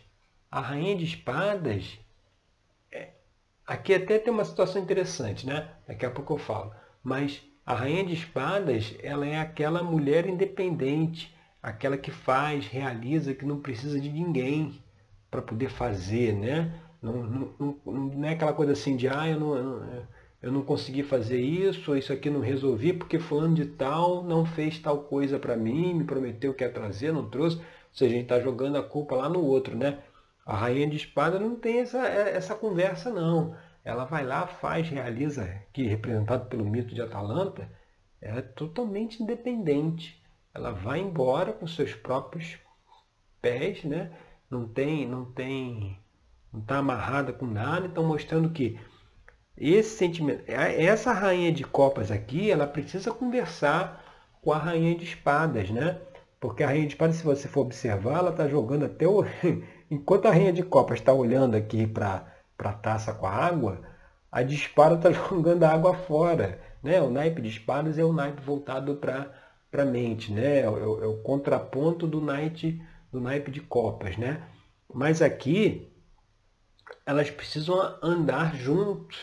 A 0.49 0.61
rainha 0.61 0.95
de 0.95 1.03
espadas, 1.03 1.99
é, 2.89 3.09
aqui 3.67 3.93
até 3.93 4.19
tem 4.19 4.33
uma 4.33 4.45
situação 4.45 4.81
interessante, 4.81 5.45
né? 5.45 5.69
Daqui 5.85 6.05
a 6.05 6.11
pouco 6.11 6.35
eu 6.35 6.37
falo. 6.37 6.73
Mas 7.03 7.43
a 7.65 7.75
rainha 7.75 8.05
de 8.05 8.13
espadas, 8.13 8.95
ela 9.03 9.27
é 9.27 9.37
aquela 9.37 9.83
mulher 9.83 10.25
independente, 10.27 11.35
aquela 11.61 11.97
que 11.97 12.09
faz, 12.09 12.67
realiza, 12.67 13.33
que 13.33 13.45
não 13.45 13.59
precisa 13.59 13.99
de 13.99 14.09
ninguém 14.09 14.80
para 15.31 15.41
poder 15.41 15.69
fazer, 15.69 16.33
né? 16.33 16.73
Não, 17.01 17.23
não, 17.23 17.75
não, 17.85 18.25
é 18.25 18.33
aquela 18.33 18.53
coisa 18.53 18.73
assim 18.73 18.95
de, 18.95 19.07
ah, 19.07 19.27
eu 19.27 19.39
não, 19.39 19.55
eu 19.55 19.63
não, 20.43 20.51
não 20.51 20.61
consegui 20.61 21.01
fazer 21.01 21.39
isso, 21.39 21.95
isso 21.95 22.13
aqui 22.13 22.29
não 22.29 22.41
resolvi 22.41 22.93
porque 22.93 23.17
fulano 23.17 23.55
de 23.55 23.65
tal 23.65 24.23
não 24.23 24.45
fez 24.45 24.77
tal 24.77 24.99
coisa 24.99 25.39
para 25.39 25.55
mim, 25.55 25.93
me 25.95 26.03
prometeu 26.03 26.53
que 26.53 26.63
ia 26.63 26.71
trazer, 26.71 27.13
não 27.13 27.29
trouxe. 27.29 27.57
Ou 27.57 27.63
seja, 27.93 28.13
a 28.13 28.17
gente 28.17 28.23
está 28.23 28.39
jogando 28.39 28.77
a 28.77 28.83
culpa 28.83 29.15
lá 29.15 29.29
no 29.29 29.43
outro, 29.43 29.75
né? 29.75 29.99
A 30.45 30.55
rainha 30.55 30.87
de 30.87 30.97
espada 30.97 31.39
não 31.39 31.55
tem 31.55 31.79
essa, 31.79 32.05
é, 32.07 32.35
essa 32.35 32.53
conversa, 32.53 33.09
não. 33.09 33.55
Ela 33.83 34.05
vai 34.05 34.25
lá, 34.25 34.45
faz, 34.45 34.89
realiza, 34.89 35.49
que 35.73 35.87
representado 35.87 36.45
pelo 36.47 36.65
mito 36.65 36.93
de 36.93 37.01
Atalanta, 37.01 37.69
ela 38.21 38.39
é 38.39 38.43
totalmente 38.43 39.23
independente. 39.23 40.21
Ela 40.53 40.71
vai 40.71 40.99
embora 40.99 41.53
com 41.53 41.65
seus 41.65 41.93
próprios 41.93 42.59
pés, 43.41 43.83
né? 43.83 44.11
Não 44.51 44.67
tem, 44.67 45.07
não 45.07 45.25
tem 45.25 45.97
não 46.51 46.59
está 46.59 46.77
amarrada 46.79 47.31
com 47.31 47.45
nada, 47.45 47.87
então 47.87 48.03
mostrando 48.03 48.49
que 48.49 48.77
esse 49.57 49.97
sentimento, 49.97 50.43
é, 50.47 50.83
essa 50.83 51.13
rainha 51.13 51.51
de 51.51 51.63
copas 51.63 52.11
aqui, 52.11 52.51
ela 52.51 52.67
precisa 52.67 53.11
conversar 53.11 54.03
com 54.41 54.51
a 54.51 54.57
rainha 54.57 54.95
de 54.95 55.05
espadas, 55.05 55.69
né? 55.69 55.99
Porque 56.39 56.63
a 56.63 56.67
rainha 56.67 56.87
de 56.87 56.93
espadas, 56.93 57.17
se 57.17 57.23
você 57.23 57.47
for 57.47 57.61
observar, 57.61 58.19
ela 58.19 58.31
está 58.31 58.47
jogando 58.47 58.85
até 58.85 59.07
o. 59.07 59.23
Enquanto 59.89 60.27
a 60.27 60.31
rainha 60.31 60.53
de 60.53 60.63
copas 60.63 60.99
está 60.99 61.13
olhando 61.13 61.55
aqui 61.55 61.85
para 61.85 62.25
a 62.57 62.73
taça 62.73 63.13
com 63.13 63.27
a 63.27 63.31
água, 63.31 63.81
a 64.31 64.41
de 64.41 64.55
espada 64.55 64.95
está 64.95 65.11
jogando 65.29 65.63
a 65.63 65.69
água 65.69 65.93
fora. 65.93 66.59
Né? 66.81 67.01
O 67.01 67.09
naipe 67.09 67.41
de 67.41 67.49
espadas 67.49 67.97
é 67.99 68.03
o 68.03 68.13
naipe 68.13 68.41
voltado 68.41 68.95
para 68.95 69.31
a 69.73 69.85
mente, 69.85 70.33
né? 70.33 70.61
É 70.61 70.69
o, 70.69 71.03
é 71.03 71.07
o 71.07 71.17
contraponto 71.21 72.07
do 72.07 72.19
naipe, 72.19 72.81
do 73.11 73.19
naipe 73.19 73.51
de 73.51 73.61
copas. 73.61 74.17
Né? 74.17 74.41
Mas 74.93 75.21
aqui 75.21 75.87
elas 77.05 77.29
precisam 77.29 77.97
andar 78.01 78.55
juntos, 78.55 79.19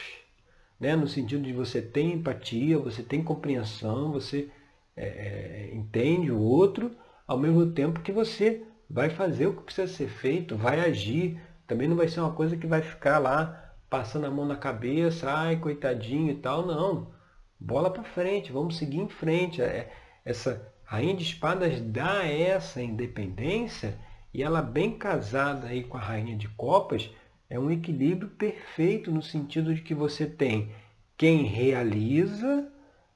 né? 0.78 0.95
no 0.97 1.09
sentido 1.09 1.42
de 1.42 1.52
você 1.52 1.80
ter 1.80 2.02
empatia, 2.02 2.78
você 2.78 3.02
tem 3.02 3.23
compreensão, 3.23 4.12
você 4.12 4.50
é, 4.97 5.07
é, 5.07 5.75
entende 5.75 6.30
o 6.30 6.40
outro, 6.40 6.97
ao 7.26 7.38
mesmo 7.38 7.71
tempo 7.73 8.00
que 8.00 8.11
você 8.12 8.64
vai 8.90 9.11
fazer 9.11 9.47
o 9.47 9.54
que 9.54 9.62
precisa 9.62 9.87
ser 9.87 10.09
feito, 10.09 10.57
vai 10.57 10.80
agir. 10.80 11.40
Também 11.66 11.87
não 11.87 11.97
vai 11.97 12.09
ser 12.09 12.21
uma 12.21 12.33
coisa 12.33 12.57
que 12.57 12.66
vai 12.66 12.80
ficar 12.80 13.18
lá 13.18 13.75
passando 13.90 14.26
a 14.26 14.30
mão 14.30 14.47
na 14.47 14.57
cabeça, 14.57 15.30
ai, 15.30 15.57
coitadinho 15.57 16.33
e 16.33 16.37
tal. 16.37 16.66
Não. 16.66 17.12
Bola 17.61 17.90
para 17.90 18.02
frente, 18.02 18.52
vamos 18.52 18.78
seguir 18.78 18.99
em 18.99 19.09
frente. 19.09 19.61
É, 19.61 19.92
essa 20.25 20.73
rainha 20.88 21.14
de 21.14 21.23
espadas 21.23 21.83
dá 21.83 22.25
essa 22.26 22.80
independência 22.80 23.99
e 24.33 24.42
ela 24.42 24.62
bem 24.62 24.97
casada 24.97 25.66
aí 25.66 25.85
com 25.85 25.99
a 25.99 26.00
rainha 26.00 26.35
de 26.35 26.49
copas, 26.49 27.11
é 27.50 27.59
um 27.59 27.71
equilíbrio 27.71 28.30
perfeito 28.30 29.12
no 29.12 29.23
sentido 29.23 29.75
de 29.75 29.83
que 29.83 29.95
você 29.95 30.26
tem 30.26 30.73
quem 31.16 31.42
realiza, 31.42 32.73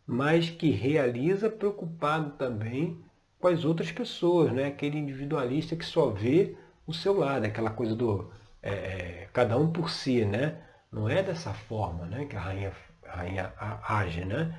mas 0.06 0.50
que 0.50 0.70
realiza 0.70 1.48
preocupado 1.48 2.32
também 2.32 3.02
com 3.38 3.48
as 3.48 3.64
outras 3.64 3.90
pessoas, 3.90 4.52
né? 4.52 4.66
aquele 4.66 4.98
individualista 4.98 5.74
que 5.74 5.84
só 5.84 6.10
vê 6.10 6.54
o 6.86 6.92
seu 6.92 7.18
lado, 7.18 7.46
aquela 7.46 7.70
coisa 7.70 7.96
do 7.96 8.30
é, 8.62 8.70
é 8.72 9.28
cada 9.32 9.56
um 9.56 9.72
por 9.72 9.88
si, 9.88 10.26
né? 10.26 10.58
Não 10.90 11.08
é 11.08 11.22
dessa 11.22 11.54
forma 11.54 12.04
né? 12.04 12.26
que 12.26 12.36
a 12.36 12.40
rainha, 12.40 12.72
a 13.06 13.16
rainha 13.16 13.52
age. 13.58 14.24
Né? 14.26 14.54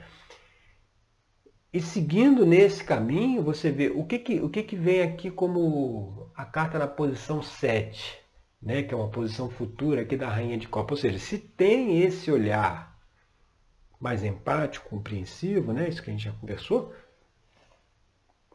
E 1.74 1.82
seguindo 1.82 2.46
nesse 2.46 2.84
caminho, 2.84 3.42
você 3.42 3.72
vê 3.72 3.90
o 3.90 4.06
que, 4.06 4.20
que, 4.20 4.40
o 4.40 4.50
que, 4.50 4.62
que 4.64 4.76
vem 4.76 5.02
aqui 5.02 5.32
como 5.32 6.30
a 6.36 6.46
carta 6.46 6.78
na 6.78 6.88
posição 6.88 7.42
7 7.42 8.24
né, 8.64 8.82
que 8.82 8.94
é 8.94 8.98
uma 8.98 9.10
posição 9.10 9.50
futura 9.50 10.02
aqui 10.02 10.16
da 10.16 10.30
rainha 10.30 10.58
de 10.58 10.68
copa. 10.68 10.94
Ou 10.94 10.98
seja, 10.98 11.20
se 11.20 11.38
tem 11.38 12.02
esse 12.02 12.32
olhar 12.32 12.98
mais 14.00 14.24
empático, 14.24 14.90
compreensivo, 14.90 15.74
né? 15.74 15.90
Isso 15.90 16.02
que 16.02 16.10
a 16.10 16.14
gente 16.14 16.26
já 16.26 16.32
conversou. 16.32 16.94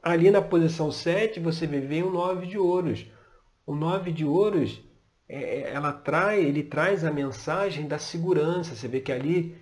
Ali 0.03 0.31
na 0.31 0.41
posição 0.41 0.91
7 0.91 1.41
você 1.41 1.67
vê 1.67 2.03
um 2.03 2.11
9 2.11 2.47
de 2.47 2.59
ouros. 2.59 3.07
O 3.67 3.75
9 3.75 4.13
de 4.13 4.25
ouros, 4.25 4.83
é, 5.29 5.61
é, 5.61 5.73
ela 5.73 5.93
traz, 5.93 6.43
ele 6.43 6.63
traz 6.63 7.05
a 7.05 7.11
mensagem 7.11 7.87
da 7.87 7.99
segurança. 7.99 8.75
Você 8.75 8.89
vê 8.89 9.01
que 9.01 9.13
ali, 9.13 9.57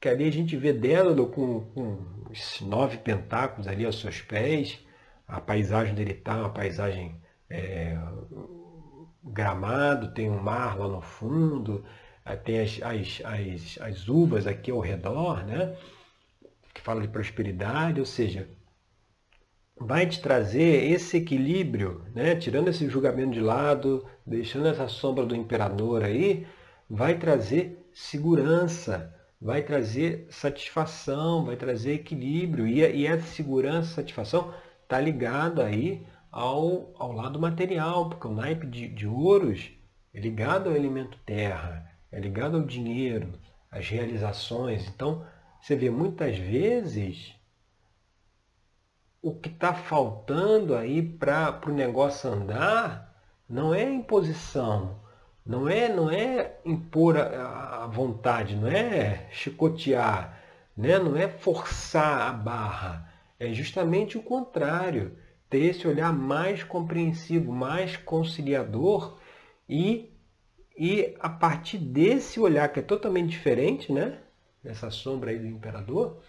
que 0.00 0.08
ali 0.08 0.26
a 0.26 0.32
gente 0.32 0.56
vê 0.56 0.72
Dédalo 0.72 1.26
com, 1.28 1.60
com 1.60 1.98
os 2.30 2.60
nove 2.62 2.98
pentáculos 2.98 3.68
ali 3.68 3.84
aos 3.84 4.00
seus 4.00 4.22
pés. 4.22 4.78
A 5.28 5.40
paisagem 5.40 5.94
dele 5.94 6.12
está 6.12 6.36
uma 6.36 6.50
paisagem 6.50 7.20
é, 7.48 7.96
gramado, 9.22 10.12
tem 10.14 10.30
um 10.30 10.40
mar 10.40 10.78
lá 10.78 10.88
no 10.88 11.00
fundo, 11.00 11.84
tem 12.44 12.60
as, 12.60 12.80
as, 12.82 13.22
as, 13.24 13.78
as 13.80 14.08
uvas 14.08 14.46
aqui 14.46 14.70
ao 14.70 14.80
redor, 14.80 15.44
né? 15.44 15.76
que 16.72 16.80
fala 16.80 17.00
de 17.00 17.08
prosperidade, 17.08 18.00
ou 18.00 18.06
seja, 18.06 18.48
vai 19.76 20.06
te 20.06 20.20
trazer 20.20 20.90
esse 20.90 21.18
equilíbrio, 21.18 22.04
né? 22.14 22.36
tirando 22.36 22.68
esse 22.68 22.88
julgamento 22.88 23.32
de 23.32 23.40
lado, 23.40 24.06
deixando 24.26 24.68
essa 24.68 24.88
sombra 24.88 25.26
do 25.26 25.36
imperador 25.36 26.02
aí, 26.02 26.46
vai 26.88 27.18
trazer 27.18 27.88
segurança, 27.92 29.14
vai 29.40 29.62
trazer 29.62 30.26
satisfação, 30.30 31.44
vai 31.44 31.56
trazer 31.56 31.94
equilíbrio. 31.94 32.66
E, 32.66 32.80
e 32.80 33.06
essa 33.06 33.26
segurança, 33.26 33.94
satisfação, 33.94 34.52
está 34.82 35.00
ligado 35.00 35.62
aí 35.62 36.06
ao, 36.30 36.92
ao 36.98 37.12
lado 37.12 37.40
material, 37.40 38.08
porque 38.08 38.26
o 38.26 38.34
naipe 38.34 38.66
de, 38.66 38.88
de 38.88 39.06
ouros 39.06 39.70
é 40.12 40.20
ligado 40.20 40.68
ao 40.68 40.76
elemento 40.76 41.18
terra, 41.24 41.90
é 42.12 42.20
ligado 42.20 42.56
ao 42.56 42.64
dinheiro, 42.64 43.32
às 43.70 43.88
realizações. 43.88 44.88
Então, 44.88 45.24
você 45.60 45.74
vê 45.76 45.90
muitas 45.90 46.36
vezes 46.36 47.34
o 49.22 49.34
que 49.34 49.48
está 49.48 49.74
faltando 49.74 50.74
aí 50.74 51.02
para 51.02 51.60
o 51.66 51.72
negócio 51.72 52.30
andar 52.30 53.10
não 53.48 53.74
é 53.74 53.82
imposição, 53.82 55.00
não 55.44 55.68
é, 55.68 55.88
não 55.88 56.10
é 56.10 56.58
impor 56.64 57.16
a, 57.16 57.84
a 57.84 57.86
vontade, 57.86 58.56
não 58.56 58.68
é 58.68 59.28
chicotear, 59.30 60.40
né? 60.76 60.98
não 60.98 61.16
é 61.16 61.28
forçar 61.28 62.28
a 62.28 62.32
barra. 62.32 63.12
É 63.38 63.52
justamente 63.52 64.18
o 64.18 64.22
contrário, 64.22 65.16
ter 65.48 65.60
esse 65.60 65.86
olhar 65.88 66.12
mais 66.12 66.62
compreensivo, 66.62 67.52
mais 67.52 67.96
conciliador 67.96 69.18
e, 69.68 70.12
e 70.78 71.16
a 71.18 71.28
partir 71.28 71.78
desse 71.78 72.38
olhar 72.38 72.68
que 72.68 72.80
é 72.80 72.82
totalmente 72.82 73.30
diferente, 73.30 73.92
né? 73.92 74.18
Essa 74.62 74.90
sombra 74.90 75.30
aí 75.30 75.38
do 75.38 75.46
imperador, 75.46 76.20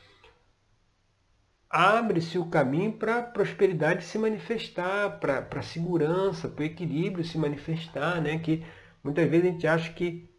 abre-se 1.70 2.38
o 2.38 2.46
caminho 2.46 2.94
para 2.94 3.20
a 3.20 3.24
prosperidade 3.24 4.04
se 4.04 4.18
manifestar, 4.18 5.20
para 5.20 5.48
a 5.52 5.62
segurança, 5.62 6.48
para 6.48 6.64
o 6.64 6.66
equilíbrio 6.66 7.24
se 7.24 7.38
manifestar, 7.38 8.22
né? 8.22 8.40
Que 8.40 8.64
muitas 9.04 9.30
vezes 9.30 9.48
a 9.48 9.52
gente 9.52 9.68
acha 9.68 9.94
que 9.94 10.30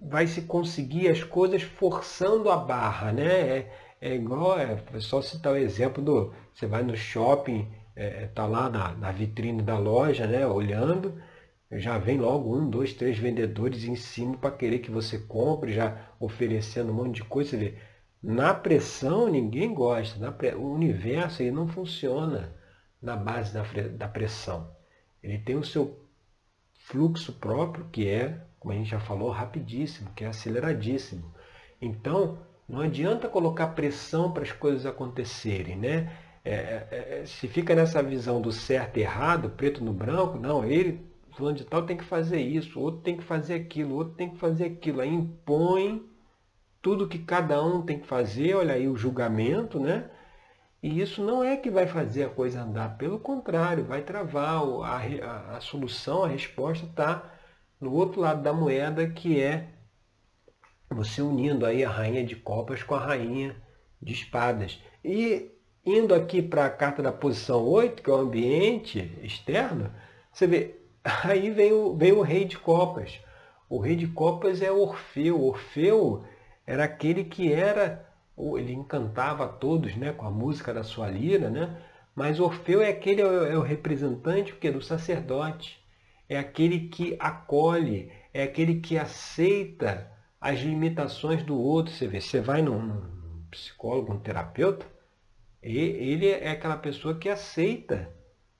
vai 0.00 0.26
se 0.26 0.42
conseguir 0.42 1.08
as 1.08 1.22
coisas 1.22 1.62
forçando 1.62 2.50
a 2.50 2.56
barra, 2.56 3.12
né? 3.12 3.58
É, 3.58 3.72
é 4.00 4.14
igual, 4.14 4.58
é, 4.58 4.82
é 4.94 5.00
só 5.00 5.22
citar 5.22 5.52
o 5.52 5.56
exemplo 5.56 6.02
do, 6.02 6.32
você 6.54 6.66
vai 6.66 6.82
no 6.82 6.96
shopping, 6.96 7.68
é, 7.94 8.24
é 8.24 8.26
tá 8.28 8.46
lá 8.46 8.68
na, 8.68 8.92
na 8.92 9.10
vitrine 9.10 9.62
da 9.62 9.78
loja, 9.78 10.26
né? 10.26 10.46
Olhando, 10.46 11.20
já 11.72 11.98
vem 11.98 12.18
logo 12.18 12.56
um, 12.56 12.68
dois, 12.68 12.94
três 12.94 13.18
vendedores 13.18 13.84
em 13.84 13.96
cima 13.96 14.36
para 14.36 14.50
querer 14.50 14.78
que 14.80 14.90
você 14.90 15.18
compre, 15.18 15.72
já 15.72 16.10
oferecendo 16.20 16.92
um 16.92 16.94
monte 16.94 17.16
de 17.16 17.24
coisa. 17.24 17.50
Você 17.50 17.56
vê, 17.56 17.74
na 18.22 18.54
pressão, 18.54 19.28
ninguém 19.28 19.72
gosta. 19.74 20.18
Na 20.18 20.32
pre... 20.32 20.54
O 20.54 20.72
universo 20.72 21.42
aí 21.42 21.50
não 21.50 21.66
funciona 21.66 22.54
na 23.00 23.16
base 23.16 23.52
da, 23.52 23.62
da 23.96 24.08
pressão. 24.08 24.74
Ele 25.22 25.38
tem 25.38 25.56
o 25.56 25.64
seu 25.64 26.05
fluxo 26.86 27.32
próprio, 27.32 27.86
que 27.90 28.08
é, 28.08 28.40
como 28.60 28.72
a 28.72 28.76
gente 28.76 28.90
já 28.90 29.00
falou, 29.00 29.30
rapidíssimo, 29.30 30.10
que 30.14 30.24
é 30.24 30.28
aceleradíssimo. 30.28 31.34
Então, 31.82 32.38
não 32.68 32.80
adianta 32.80 33.28
colocar 33.28 33.68
pressão 33.68 34.32
para 34.32 34.44
as 34.44 34.52
coisas 34.52 34.86
acontecerem, 34.86 35.76
né? 35.76 36.12
É, 36.44 36.54
é, 36.54 36.88
é, 36.90 37.26
se 37.26 37.48
fica 37.48 37.74
nessa 37.74 38.00
visão 38.02 38.40
do 38.40 38.52
certo 38.52 38.98
e 38.98 39.02
errado, 39.02 39.50
preto 39.50 39.84
no 39.84 39.92
branco, 39.92 40.38
não, 40.38 40.64
ele, 40.64 41.04
fulano 41.32 41.56
de 41.56 41.64
tal, 41.64 41.84
tem 41.84 41.96
que 41.96 42.04
fazer 42.04 42.40
isso, 42.40 42.78
outro 42.78 43.00
tem 43.00 43.16
que 43.16 43.24
fazer 43.24 43.54
aquilo, 43.54 43.96
outro 43.96 44.14
tem 44.14 44.30
que 44.30 44.38
fazer 44.38 44.66
aquilo. 44.66 45.00
Aí 45.00 45.12
impõe 45.12 46.08
tudo 46.80 47.08
que 47.08 47.18
cada 47.18 47.60
um 47.64 47.82
tem 47.82 47.98
que 47.98 48.06
fazer, 48.06 48.54
olha 48.54 48.74
aí 48.74 48.86
o 48.86 48.96
julgamento, 48.96 49.80
né? 49.80 50.08
E 50.86 51.00
isso 51.00 51.20
não 51.20 51.42
é 51.42 51.56
que 51.56 51.68
vai 51.68 51.88
fazer 51.88 52.22
a 52.22 52.28
coisa 52.28 52.62
andar, 52.62 52.96
pelo 52.96 53.18
contrário, 53.18 53.84
vai 53.84 54.02
travar. 54.02 54.62
A, 54.84 54.98
a, 54.98 55.56
a 55.56 55.60
solução, 55.60 56.22
a 56.22 56.28
resposta 56.28 56.86
está 56.86 57.28
no 57.80 57.92
outro 57.92 58.20
lado 58.20 58.40
da 58.40 58.52
moeda, 58.52 59.04
que 59.10 59.40
é 59.40 59.66
você 60.88 61.20
unindo 61.20 61.66
aí 61.66 61.84
a 61.84 61.90
rainha 61.90 62.24
de 62.24 62.36
copas 62.36 62.84
com 62.84 62.94
a 62.94 63.00
rainha 63.00 63.56
de 64.00 64.12
espadas. 64.12 64.80
E 65.04 65.50
indo 65.84 66.14
aqui 66.14 66.40
para 66.40 66.66
a 66.66 66.70
carta 66.70 67.02
da 67.02 67.10
posição 67.10 67.66
8, 67.66 68.00
que 68.00 68.08
é 68.08 68.12
o 68.12 68.18
ambiente 68.18 69.12
externo, 69.24 69.92
você 70.32 70.46
vê, 70.46 70.80
aí 71.24 71.50
vem 71.50 71.72
o, 71.72 71.96
vem 71.96 72.12
o 72.12 72.22
rei 72.22 72.44
de 72.44 72.58
copas. 72.58 73.18
O 73.68 73.80
rei 73.80 73.96
de 73.96 74.06
copas 74.06 74.62
é 74.62 74.70
Orfeu. 74.70 75.42
Orfeu 75.42 76.22
era 76.64 76.84
aquele 76.84 77.24
que 77.24 77.52
era, 77.52 78.08
ele 78.36 78.72
encantava 78.72 79.48
todos 79.48 79.96
né, 79.96 80.12
com 80.12 80.26
a 80.26 80.30
música 80.30 80.74
da 80.74 80.82
sua 80.82 81.08
lira, 81.08 81.48
né? 81.48 81.80
mas 82.14 82.40
Orfeu 82.40 82.82
é 82.82 82.88
aquele, 82.88 83.22
é 83.22 83.56
o 83.56 83.62
representante 83.62 84.54
que, 84.54 84.70
do 84.70 84.80
sacerdote, 84.80 85.78
é 86.28 86.38
aquele 86.38 86.88
que 86.88 87.16
acolhe, 87.18 88.10
é 88.32 88.42
aquele 88.42 88.80
que 88.80 88.98
aceita 88.98 90.10
as 90.40 90.60
limitações 90.60 91.42
do 91.42 91.58
outro. 91.58 91.92
Você 91.92 92.06
vê, 92.06 92.20
você 92.20 92.40
vai 92.40 92.62
num, 92.62 92.80
num 92.80 93.44
psicólogo, 93.50 94.12
um 94.12 94.18
terapeuta, 94.18 94.86
e 95.62 95.78
ele 95.78 96.28
é 96.28 96.50
aquela 96.50 96.76
pessoa 96.76 97.18
que 97.18 97.28
aceita 97.28 98.10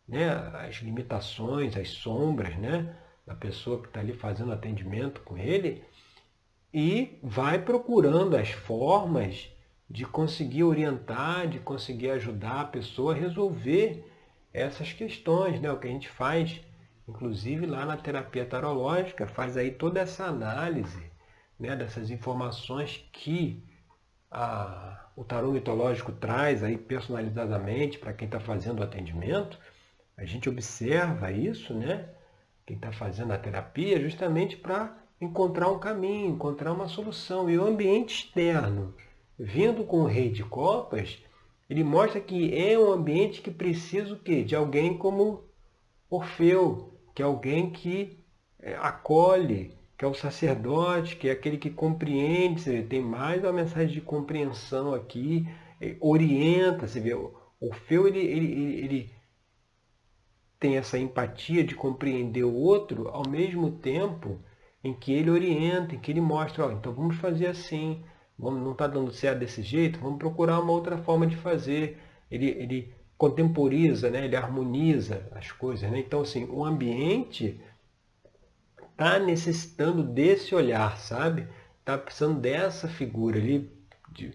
né, 0.08 0.28
as 0.66 0.76
limitações, 0.76 1.76
as 1.76 1.88
sombras 1.90 2.56
né, 2.56 2.96
da 3.26 3.34
pessoa 3.34 3.80
que 3.80 3.88
está 3.88 4.00
ali 4.00 4.12
fazendo 4.12 4.52
atendimento 4.52 5.20
com 5.22 5.36
ele 5.36 5.82
e 6.72 7.18
vai 7.22 7.58
procurando 7.62 8.36
as 8.36 8.50
formas 8.50 9.48
de 9.88 10.04
conseguir 10.04 10.64
orientar, 10.64 11.46
de 11.46 11.58
conseguir 11.60 12.10
ajudar 12.10 12.60
a 12.60 12.64
pessoa 12.64 13.14
a 13.14 13.16
resolver 13.16 14.04
essas 14.52 14.92
questões, 14.92 15.60
né? 15.60 15.70
O 15.70 15.78
que 15.78 15.86
a 15.86 15.90
gente 15.90 16.08
faz, 16.08 16.60
inclusive 17.06 17.66
lá 17.66 17.84
na 17.84 17.96
terapia 17.96 18.44
tarológica, 18.44 19.26
faz 19.26 19.56
aí 19.56 19.70
toda 19.70 20.00
essa 20.00 20.24
análise 20.24 21.10
né, 21.58 21.74
dessas 21.76 22.10
informações 22.10 23.08
que 23.12 23.62
a, 24.30 25.06
o 25.14 25.24
tarô 25.24 25.52
mitológico 25.52 26.12
traz 26.12 26.62
aí 26.62 26.76
personalizadamente 26.76 27.98
para 27.98 28.12
quem 28.12 28.26
está 28.26 28.40
fazendo 28.40 28.80
o 28.80 28.82
atendimento. 28.82 29.58
A 30.16 30.24
gente 30.24 30.48
observa 30.48 31.30
isso, 31.30 31.74
né? 31.74 32.08
Quem 32.66 32.76
está 32.76 32.90
fazendo 32.90 33.32
a 33.32 33.38
terapia, 33.38 34.00
justamente 34.00 34.56
para 34.56 34.96
encontrar 35.20 35.68
um 35.70 35.78
caminho, 35.78 36.30
encontrar 36.30 36.72
uma 36.72 36.88
solução. 36.88 37.48
E 37.48 37.58
o 37.58 37.64
ambiente 37.64 38.24
externo, 38.24 38.94
vindo 39.38 39.84
com 39.84 40.00
o 40.00 40.06
rei 40.06 40.30
de 40.30 40.42
copas, 40.44 41.18
ele 41.68 41.82
mostra 41.82 42.20
que 42.20 42.56
é 42.56 42.78
um 42.78 42.92
ambiente 42.92 43.42
que 43.42 43.50
precisa 43.50 44.14
o 44.14 44.18
quê? 44.18 44.42
De 44.42 44.54
alguém 44.54 44.96
como 44.96 45.44
Orfeu, 46.08 46.94
que 47.14 47.22
é 47.22 47.24
alguém 47.24 47.70
que 47.70 48.24
é, 48.60 48.74
acolhe, 48.76 49.76
que 49.98 50.04
é 50.04 50.08
o 50.08 50.14
sacerdote, 50.14 51.16
que 51.16 51.28
é 51.28 51.32
aquele 51.32 51.58
que 51.58 51.70
compreende, 51.70 52.60
você 52.60 52.72
vê, 52.72 52.82
tem 52.82 53.00
mais 53.00 53.42
uma 53.42 53.52
mensagem 53.52 53.94
de 53.94 54.00
compreensão 54.00 54.94
aqui, 54.94 55.46
é, 55.80 55.96
orienta, 56.00 56.86
você 56.86 57.00
vê, 57.00 57.12
Orfeu 57.60 58.06
ele, 58.06 58.20
ele, 58.20 58.78
ele 58.84 59.16
tem 60.60 60.76
essa 60.76 60.98
empatia 60.98 61.64
de 61.64 61.74
compreender 61.74 62.44
o 62.44 62.54
outro, 62.54 63.08
ao 63.08 63.28
mesmo 63.28 63.70
tempo 63.70 64.40
em 64.84 64.94
que 64.94 65.12
ele 65.12 65.30
orienta, 65.30 65.94
em 65.94 65.98
que 65.98 66.12
ele 66.12 66.20
mostra, 66.20 66.72
então 66.72 66.92
vamos 66.92 67.16
fazer 67.16 67.46
assim, 67.46 68.04
vamos, 68.38 68.62
não 68.62 68.72
está 68.72 68.86
dando 68.86 69.12
certo 69.12 69.38
desse 69.40 69.62
jeito, 69.62 69.98
vamos 70.00 70.18
procurar 70.18 70.60
uma 70.60 70.72
outra 70.72 70.98
forma 70.98 71.26
de 71.26 71.36
fazer. 71.36 71.98
Ele, 72.30 72.48
ele 72.50 72.94
contemporiza, 73.16 74.10
né? 74.10 74.24
ele 74.24 74.36
harmoniza 74.36 75.26
as 75.34 75.50
coisas. 75.52 75.90
Né? 75.90 76.00
Então, 76.00 76.20
assim, 76.20 76.44
o 76.44 76.64
ambiente 76.64 77.60
está 78.92 79.18
necessitando 79.18 80.02
desse 80.02 80.54
olhar, 80.54 80.96
sabe? 80.98 81.46
Está 81.80 81.96
precisando 81.96 82.40
dessa 82.40 82.88
figura 82.88 83.38
ali. 83.38 83.70
De, 84.10 84.32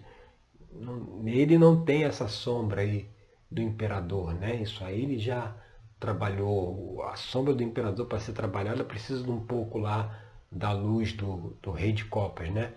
não, 0.71 1.21
ele 1.27 1.57
não 1.57 1.83
tem 1.83 2.03
essa 2.03 2.27
sombra 2.27 2.81
aí 2.81 3.09
do 3.49 3.61
imperador, 3.61 4.33
né? 4.33 4.55
Isso 4.55 4.83
aí 4.83 5.01
ele 5.01 5.19
já 5.19 5.55
trabalhou. 5.99 7.03
A 7.03 7.15
sombra 7.15 7.53
do 7.53 7.63
imperador 7.63 8.05
para 8.05 8.19
ser 8.19 8.33
trabalhada 8.33 8.83
precisa 8.83 9.23
de 9.23 9.29
um 9.29 9.41
pouco 9.41 9.77
lá 9.77 10.17
da 10.51 10.71
luz 10.71 11.13
do, 11.13 11.57
do 11.61 11.71
rei 11.71 11.91
de 11.91 12.05
copas, 12.05 12.49
né? 12.49 12.73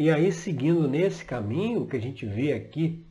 E 0.00 0.08
aí, 0.08 0.32
seguindo 0.32 0.88
nesse 0.88 1.22
caminho 1.22 1.86
que 1.86 1.94
a 1.94 2.00
gente 2.00 2.24
vê 2.24 2.54
aqui, 2.54 3.06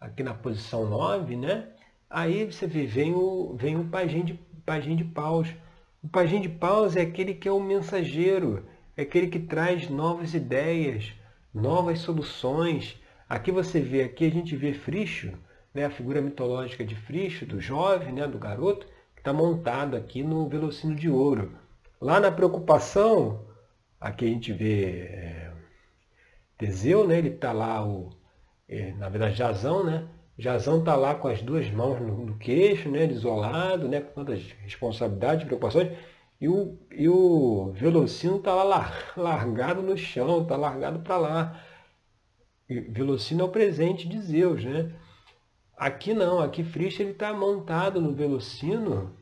aqui 0.00 0.22
na 0.22 0.32
posição 0.32 0.88
9, 0.88 1.34
né? 1.34 1.66
Aí 2.08 2.44
você 2.44 2.68
vê, 2.68 2.86
vem 2.86 3.12
o, 3.12 3.56
vem 3.56 3.76
o 3.76 3.88
pajem 3.88 4.24
de, 4.24 4.34
pajem 4.64 4.94
de 4.94 5.02
paus. 5.02 5.48
O 6.00 6.08
pajem 6.08 6.40
de 6.40 6.48
paus 6.48 6.94
é 6.94 7.00
aquele 7.00 7.34
que 7.34 7.48
é 7.48 7.50
o 7.50 7.58
mensageiro, 7.58 8.64
é 8.96 9.02
aquele 9.02 9.26
que 9.26 9.40
traz 9.40 9.90
novas 9.90 10.32
ideias, 10.32 11.12
novas 11.52 11.98
soluções. 11.98 12.96
Aqui 13.28 13.50
você 13.50 13.80
vê, 13.80 14.04
aqui 14.04 14.24
a 14.24 14.30
gente 14.30 14.54
vê 14.54 14.72
Fricho, 14.72 15.32
né, 15.74 15.86
a 15.86 15.90
figura 15.90 16.22
mitológica 16.22 16.84
de 16.84 16.94
Fricho, 16.94 17.44
do 17.44 17.60
jovem, 17.60 18.12
né, 18.12 18.28
do 18.28 18.38
garoto, 18.38 18.86
que 19.16 19.20
está 19.20 19.32
montado 19.32 19.96
aqui 19.96 20.22
no 20.22 20.48
velocino 20.48 20.94
de 20.94 21.10
ouro. 21.10 21.58
Lá 22.00 22.20
na 22.20 22.30
preocupação, 22.30 23.46
aqui 24.00 24.26
a 24.26 24.28
gente 24.28 24.52
vê 24.52 25.08
é, 25.10 25.49
Teseu, 26.60 27.08
né, 27.08 27.16
ele 27.16 27.30
está 27.30 27.52
lá, 27.52 27.82
o, 27.82 28.10
é, 28.68 28.92
na 28.92 29.08
verdade 29.08 29.34
Jazão, 29.34 29.82
né, 29.82 30.06
Jazão 30.38 30.80
está 30.80 30.94
lá 30.94 31.14
com 31.14 31.26
as 31.26 31.40
duas 31.40 31.70
mãos 31.70 31.98
no, 32.00 32.26
no 32.26 32.36
queixo, 32.36 32.90
né, 32.90 33.06
isolado, 33.06 33.88
né, 33.88 34.02
com 34.02 34.12
tantas 34.12 34.42
responsabilidades, 34.62 35.46
preocupações, 35.46 35.90
e 36.38 36.48
o, 36.48 36.78
e 36.90 37.08
o 37.08 37.72
Velocino 37.72 38.36
está 38.36 38.54
lá 38.54 38.92
largado 39.16 39.82
no 39.82 39.96
chão, 39.96 40.42
está 40.42 40.56
largado 40.56 41.00
para 41.00 41.16
lá. 41.16 41.64
E 42.68 42.80
Velocino 42.80 43.42
é 43.42 43.44
o 43.44 43.48
presente 43.48 44.08
de 44.08 44.18
Zeus, 44.20 44.64
né? 44.64 44.94
Aqui 45.76 46.14
não, 46.14 46.40
aqui 46.40 46.62
Frisch 46.62 47.00
ele 47.00 47.10
está 47.10 47.32
montado 47.32 48.00
no 48.00 48.12
Velocino, 48.12 49.14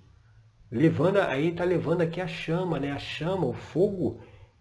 levando, 0.71 1.19
aí 1.19 1.49
está 1.49 1.65
levando 1.65 2.03
aqui 2.03 2.21
a 2.21 2.27
chama, 2.29 2.79
né? 2.79 2.93
A 2.93 2.99
chama, 2.99 3.47
o 3.47 3.53
fogo, 3.53 4.21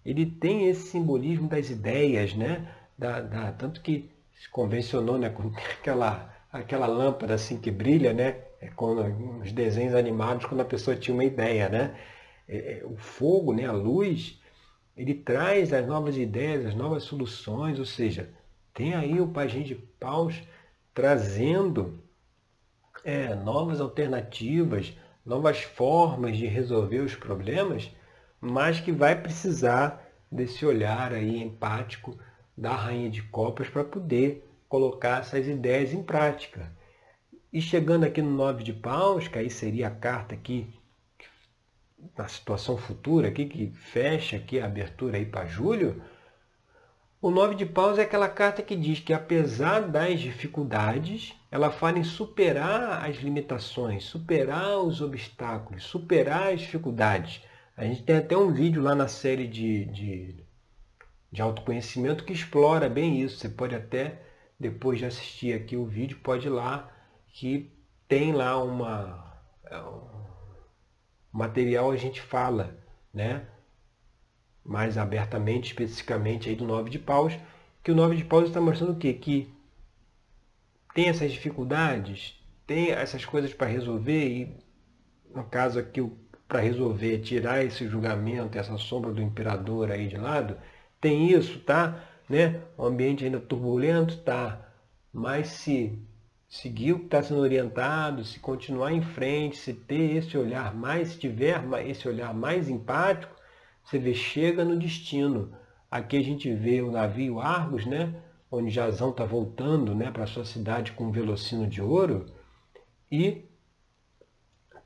ele 0.10 0.26
tem 0.26 0.70
esse 0.70 0.90
simbolismo 0.90 1.50
das 1.50 1.70
ideias, 1.70 2.34
né? 2.34 2.74
Da, 2.98 3.20
da, 3.20 3.52
tanto 3.52 3.82
que 3.82 4.10
se 4.34 4.50
convencionou 4.50 5.18
né, 5.18 5.30
com 5.30 5.52
aquela 5.80 6.34
aquela 6.50 6.88
lâmpada 6.88 7.34
assim 7.34 7.60
que 7.60 7.70
brilha, 7.70 8.14
né? 8.14 8.38
É 8.62 8.68
quando, 8.68 9.02
os 9.42 9.52
desenhos 9.52 9.94
animados, 9.94 10.46
quando 10.46 10.62
a 10.62 10.66
pessoa 10.66 10.96
tinha 10.96 11.14
uma 11.14 11.26
ideia, 11.26 11.68
né? 11.68 12.00
É, 12.48 12.80
é, 12.80 12.86
o 12.86 12.96
fogo, 12.96 13.54
né, 13.54 13.66
a 13.66 13.74
luz, 13.74 14.42
ele 14.96 15.14
traz 15.14 15.74
as 15.74 15.86
novas 15.86 16.18
ideias, 16.18 16.66
as 16.66 16.74
novas 16.74 17.04
soluções, 17.04 17.78
ou 17.78 17.86
seja, 17.86 18.30
tem 18.74 18.96
aí 18.96 19.20
o 19.20 19.28
Pajem 19.28 19.64
de 19.64 19.76
Paus 19.76 20.42
trazendo 20.94 22.02
é, 23.04 23.36
novas 23.36 23.82
alternativas, 23.82 24.94
novas 25.26 25.62
formas 25.62 26.38
de 26.38 26.48
resolver 26.48 27.00
os 27.00 27.14
problemas, 27.14 27.92
mas 28.40 28.80
que 28.80 28.92
vai 28.92 29.20
precisar 29.20 30.04
desse 30.32 30.66
olhar 30.66 31.14
aí 31.14 31.42
empático 31.42 32.18
da 32.58 32.76
Rainha 32.76 33.10
de 33.10 33.22
Copas 33.22 33.70
para 33.70 33.84
poder 33.84 34.48
colocar 34.68 35.22
essas 35.22 35.48
ideias 35.48 35.94
em 35.94 36.04
prática. 36.04 36.72
E 37.52 37.62
chegando 37.62 38.04
aqui 38.04 38.22
no 38.22 38.32
nove 38.32 38.64
de 38.64 38.74
paus, 38.74 39.28
que 39.28 39.40
aí 39.40 39.50
seria 39.50 39.88
a 39.88 39.92
carta 39.92 40.36
aqui, 40.36 40.68
na 42.18 42.28
situação 42.28 42.78
futura 42.78 43.30
aqui, 43.30 43.46
que 43.46 43.72
fecha 43.72 44.38
aqui 44.38 44.60
a 44.60 44.66
abertura 44.66 45.18
aí 45.18 45.26
para 45.26 45.46
julho, 45.46 46.02
o 47.20 47.32
nove 47.32 47.56
de 47.56 47.66
paus 47.66 47.98
é 47.98 48.04
aquela 48.04 48.30
carta 48.30 48.62
que 48.62 48.76
diz 48.76 49.00
que 49.00 49.12
apesar 49.12 49.82
das 49.82 50.20
dificuldades, 50.20 51.34
ela 51.50 51.72
fala 51.72 51.98
em 51.98 52.04
superar 52.04 53.04
as 53.04 53.18
limitações, 53.18 54.04
superar 54.04 54.78
os 54.78 55.02
obstáculos, 55.02 55.84
superar 55.84 56.54
as 56.54 56.62
dificuldades. 56.62 57.42
A 57.78 57.86
gente 57.86 58.02
tem 58.02 58.18
até 58.18 58.36
um 58.36 58.52
vídeo 58.52 58.82
lá 58.82 58.96
na 58.96 59.08
série 59.08 59.48
de, 59.48 59.86
de, 59.86 60.44
de 61.32 61.42
autoconhecimento 61.44 62.24
que 62.24 62.34
explora 62.34 62.90
bem 62.90 63.22
isso. 63.22 63.38
Você 63.38 63.50
pode 63.50 63.76
até 63.76 64.20
depois 64.60 64.98
de 64.98 65.06
assistir 65.06 65.54
aqui 65.54 65.78
o 65.78 65.86
vídeo, 65.86 66.20
pode 66.24 66.48
ir 66.48 66.50
lá 66.50 66.92
que 67.28 67.72
tem 68.08 68.34
lá 68.34 68.62
uma 68.64 69.40
é, 69.66 69.80
um 69.80 70.02
material 71.32 71.92
a 71.92 71.96
gente 71.96 72.20
fala, 72.20 72.76
né? 73.14 73.48
Mais 74.66 74.98
abertamente, 74.98 75.68
especificamente 75.68 76.50
aí 76.50 76.56
do 76.56 76.66
nove 76.66 76.90
de 76.90 76.98
paus, 76.98 77.38
que 77.84 77.92
o 77.92 77.96
nove 77.96 78.16
de 78.16 78.26
paus 78.26 78.48
está 78.48 78.60
mostrando 78.60 78.94
o 78.94 78.98
quê? 78.98 79.14
Que 79.14 79.54
tem 80.96 81.10
essas 81.10 81.32
dificuldades, 81.32 82.44
tem 82.66 82.90
essas 82.90 83.24
coisas 83.24 83.54
para 83.54 83.68
resolver 83.68 84.28
e 84.28 84.58
no 85.30 85.44
caso 85.44 85.78
aqui 85.78 86.02
para 86.48 86.60
resolver, 86.60 87.20
tirar 87.20 87.64
esse 87.64 87.88
julgamento, 87.88 88.58
essa 88.58 88.78
sombra 88.78 89.12
do 89.12 89.22
imperador 89.22 89.92
aí 89.92 90.08
de 90.08 90.18
lado, 90.18 90.58
tem 91.00 91.32
isso, 91.32 91.60
tá? 91.60 92.04
né? 92.30 92.62
O 92.78 92.86
ambiente 92.86 93.24
ainda 93.24 93.40
turbulento 93.40 94.16
está, 94.16 94.70
mas 95.14 95.48
se 95.48 96.00
seguir 96.48 96.94
o 96.94 97.00
que 97.00 97.06
está 97.06 97.22
sendo 97.22 97.42
orientado, 97.42 98.24
se 98.24 98.40
continuar 98.40 98.94
em 98.94 99.02
frente, 99.02 99.58
se 99.58 99.74
ter 99.74 100.16
esse 100.18 100.38
olhar 100.38 100.74
mais, 100.74 101.10
se 101.10 101.20
tiver 101.20 101.62
esse 101.86 102.08
olhar 102.08 102.34
mais 102.34 102.70
empático, 102.70 103.36
você 103.84 103.98
vê, 103.98 104.14
chega 104.14 104.66
no 104.66 104.78
destino. 104.78 105.52
Aqui 105.90 106.18
a 106.18 106.24
gente 106.24 106.54
vê 106.54 106.82
o 106.82 106.92
navio 106.92 107.40
Argos, 107.40 107.86
né? 107.86 108.14
onde 108.50 108.70
Jazão 108.70 109.10
está 109.10 109.26
voltando 109.26 109.94
né, 109.94 110.10
para 110.10 110.26
sua 110.26 110.46
cidade 110.46 110.94
com 110.94 111.06
um 111.06 111.12
velocino 111.12 111.68
de 111.68 111.82
ouro, 111.82 112.28
e 113.12 113.46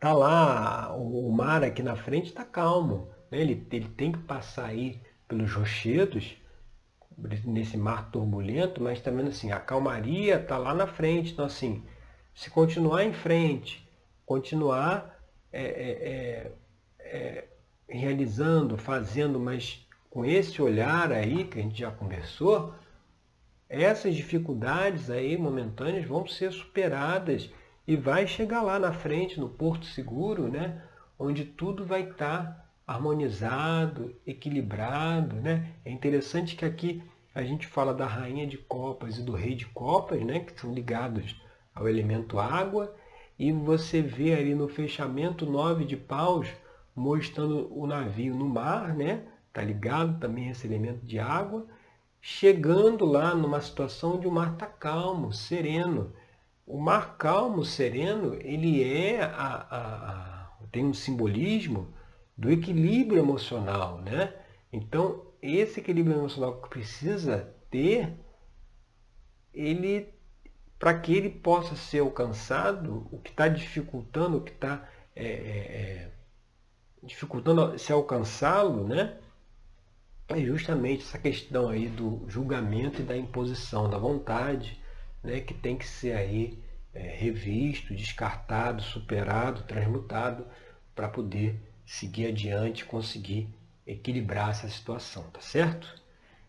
tá 0.02 0.14
lá, 0.14 0.96
o 0.98 1.32
mar 1.32 1.64
aqui 1.64 1.84
na 1.84 1.96
frente 1.96 2.26
está 2.26 2.44
calmo. 2.44 3.08
Né? 3.30 3.40
Ele, 3.40 3.68
ele 3.72 3.88
tem 3.88 4.12
que 4.12 4.18
passar 4.18 4.66
aí 4.66 5.00
pelos 5.28 5.54
rochedos, 5.54 6.36
nesse 7.46 7.78
mar 7.78 8.10
turbulento, 8.10 8.82
mas 8.82 9.00
também 9.00 9.28
assim, 9.28 9.52
a 9.52 9.60
calmaria 9.60 10.38
está 10.38 10.58
lá 10.58 10.74
na 10.74 10.88
frente. 10.88 11.32
Então, 11.32 11.46
assim, 11.46 11.86
se 12.34 12.50
continuar 12.50 13.04
em 13.04 13.14
frente, 13.14 13.88
continuar 14.26 15.20
é, 15.54 15.62
é, 15.62 15.92
é, 16.10 16.52
é, 17.00 17.48
realizando, 17.88 18.78
fazendo, 18.78 19.40
mas 19.40 19.88
com 20.10 20.26
esse 20.26 20.60
olhar 20.64 21.12
aí 21.12 21.44
que 21.44 21.60
a 21.60 21.62
gente 21.62 21.80
já 21.80 21.92
conversou, 21.92 22.74
essas 23.70 24.16
dificuldades 24.16 25.12
aí 25.12 25.38
momentâneas 25.38 26.06
vão 26.06 26.26
ser 26.26 26.52
superadas 26.52 27.52
e 27.92 27.98
vai 27.98 28.26
chegar 28.26 28.62
lá 28.62 28.80
na 28.80 28.94
frente, 28.94 29.38
no 29.38 29.50
Porto 29.50 29.86
Seguro, 29.86 30.48
né? 30.48 30.82
onde 31.20 31.44
tudo 31.44 31.86
vai 31.86 32.04
estar 32.04 32.44
tá 32.44 32.66
harmonizado, 32.88 34.16
equilibrado. 34.26 35.36
Né? 35.36 35.74
É 35.84 35.92
interessante 35.92 36.56
que 36.56 36.64
aqui 36.64 37.04
a 37.36 37.44
gente 37.44 37.68
fala 37.68 37.94
da 37.94 38.06
rainha 38.06 38.48
de 38.48 38.58
copas 38.58 39.18
e 39.18 39.22
do 39.22 39.34
rei 39.34 39.56
de 39.56 39.66
copas, 39.66 40.22
né? 40.22 40.40
que 40.40 40.58
são 40.58 40.74
ligados 40.74 41.36
ao 41.76 41.86
elemento 41.86 42.40
água, 42.40 42.96
e 43.38 43.52
você 43.52 44.02
vê 44.02 44.36
ali 44.36 44.56
no 44.56 44.70
fechamento 44.70 45.46
nove 45.46 45.84
de 45.84 45.98
paus 45.98 46.48
mostrando 46.96 47.78
o 47.78 47.86
navio 47.86 48.34
no 48.34 48.48
mar, 48.48 48.96
né? 48.96 49.26
Tá 49.52 49.62
ligado 49.62 50.18
também 50.18 50.50
esse 50.50 50.66
elemento 50.66 51.06
de 51.06 51.20
água, 51.20 51.66
chegando 52.22 53.04
lá 53.04 53.36
numa 53.36 53.60
situação 53.60 54.16
onde 54.16 54.28
o 54.28 54.32
mar 54.32 54.54
está 54.54 54.66
calmo, 54.66 55.34
sereno. 55.34 56.14
O 56.72 56.80
mar 56.80 57.18
calmo, 57.18 57.66
sereno, 57.66 58.34
ele 58.36 58.82
é 58.82 59.22
a, 59.22 59.68
a, 59.70 60.50
tem 60.72 60.86
um 60.86 60.94
simbolismo 60.94 61.94
do 62.38 62.50
equilíbrio 62.50 63.20
emocional, 63.20 64.00
né? 64.02 64.34
Então, 64.72 65.34
esse 65.42 65.82
equilíbrio 65.82 66.16
emocional 66.16 66.62
que 66.62 66.70
precisa 66.70 67.54
ter, 67.70 68.18
ele, 69.54 70.14
para 70.80 70.98
que 70.98 71.14
ele 71.14 71.30
possa 71.30 71.76
ser 71.76 72.00
alcançado, 72.00 73.06
o 73.12 73.20
que 73.20 73.32
está 73.32 73.50
dificultando, 73.50 74.38
o 74.38 74.42
que 74.42 74.52
está 74.52 74.88
é, 75.14 75.26
é, 75.26 75.28
é, 75.28 76.12
dificultando 77.04 77.78
se 77.78 77.92
alcançá-lo, 77.92 78.88
né? 78.88 79.18
É 80.26 80.40
justamente 80.40 81.04
essa 81.04 81.18
questão 81.18 81.68
aí 81.68 81.90
do 81.90 82.24
julgamento 82.30 83.02
e 83.02 83.04
da 83.04 83.18
imposição, 83.18 83.90
da 83.90 83.98
vontade, 83.98 84.81
né? 85.24 85.40
Que 85.40 85.54
tem 85.54 85.78
que 85.78 85.88
ser 85.88 86.14
aí 86.14 86.58
é, 86.94 87.16
revisto, 87.16 87.96
descartado, 87.96 88.82
superado, 88.82 89.64
transmutado 89.64 90.46
para 90.96 91.08
poder 91.08 91.60
seguir 91.86 92.28
adiante, 92.28 92.86
conseguir 92.86 93.50
equilibrar 93.86 94.52
essa 94.52 94.70
situação, 94.70 95.24
tá 95.32 95.42
certo? 95.42 96.02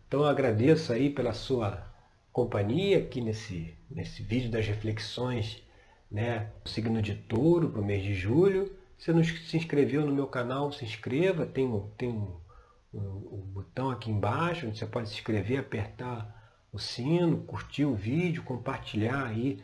Então 0.07 0.21
eu 0.21 0.27
agradeço 0.27 0.93
aí 0.93 1.09
pela 1.09 1.33
sua 1.33 1.91
companhia 2.31 2.99
aqui 2.99 3.21
nesse, 3.21 3.75
nesse 3.89 4.21
vídeo 4.21 4.49
das 4.49 4.65
reflexões, 4.67 5.61
né? 6.09 6.51
Signo 6.65 7.01
de 7.01 7.15
touro 7.15 7.69
para 7.69 7.81
o 7.81 7.85
mês 7.85 8.03
de 8.03 8.13
julho. 8.13 8.71
Se 8.97 9.11
não 9.11 9.23
se 9.23 9.57
inscreveu 9.57 10.05
no 10.05 10.13
meu 10.13 10.27
canal, 10.27 10.71
se 10.71 10.85
inscreva, 10.85 11.45
tem, 11.45 11.67
tem 11.97 12.09
um, 12.09 12.37
um, 12.93 12.99
um 12.99 13.41
botão 13.53 13.89
aqui 13.89 14.11
embaixo, 14.11 14.67
onde 14.67 14.77
você 14.77 14.85
pode 14.85 15.09
se 15.09 15.15
inscrever, 15.15 15.59
apertar 15.59 16.42
o 16.73 16.79
sino, 16.79 17.43
curtir 17.43 17.85
o 17.85 17.93
vídeo, 17.95 18.43
compartilhar 18.43 19.27
aí 19.27 19.63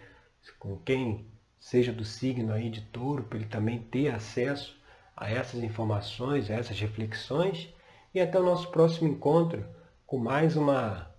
com 0.60 0.78
quem 0.78 1.26
seja 1.60 1.92
do 1.92 2.06
signo 2.06 2.54
aí 2.54 2.70
de 2.70 2.82
touro, 2.82 3.24
para 3.24 3.40
ele 3.40 3.48
também 3.48 3.80
ter 3.80 4.10
acesso 4.10 4.80
a 5.18 5.30
essas 5.30 5.62
informações, 5.64 6.50
a 6.50 6.54
essas 6.54 6.80
reflexões 6.80 7.74
e 8.14 8.22
até 8.22 8.40
o 8.40 8.44
nosso 8.44 8.70
próximo 8.70 9.10
encontro 9.10 9.66
com 10.06 10.18
mais 10.18 10.56
uma 10.56 11.10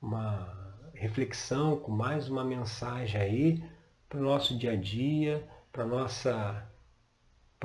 uma 0.00 0.56
reflexão, 0.94 1.76
com 1.76 1.90
mais 1.90 2.28
uma 2.28 2.44
mensagem 2.44 3.20
aí 3.20 3.64
para 4.08 4.18
o 4.18 4.22
nosso 4.22 4.56
dia 4.56 4.72
a 4.72 4.76
dia, 4.76 5.46
para 5.72 5.84
o 5.84 5.88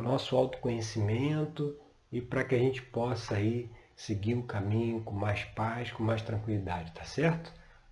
nosso 0.04 0.36
autoconhecimento 0.36 1.78
e 2.12 2.22
para 2.22 2.44
que 2.44 2.56
a 2.56 2.60
gente 2.60 2.82
possa 2.82 3.36
aí 3.36 3.70
seguir 3.96 4.36
o 4.36 4.44
caminho 4.44 5.02
com 5.04 5.14
mais 5.14 5.44
paz, 5.44 5.92
com 5.92 6.04
mais 6.04 6.22
tranquilidade, 6.22 6.92
tá 6.92 7.04
certo? 7.04 7.54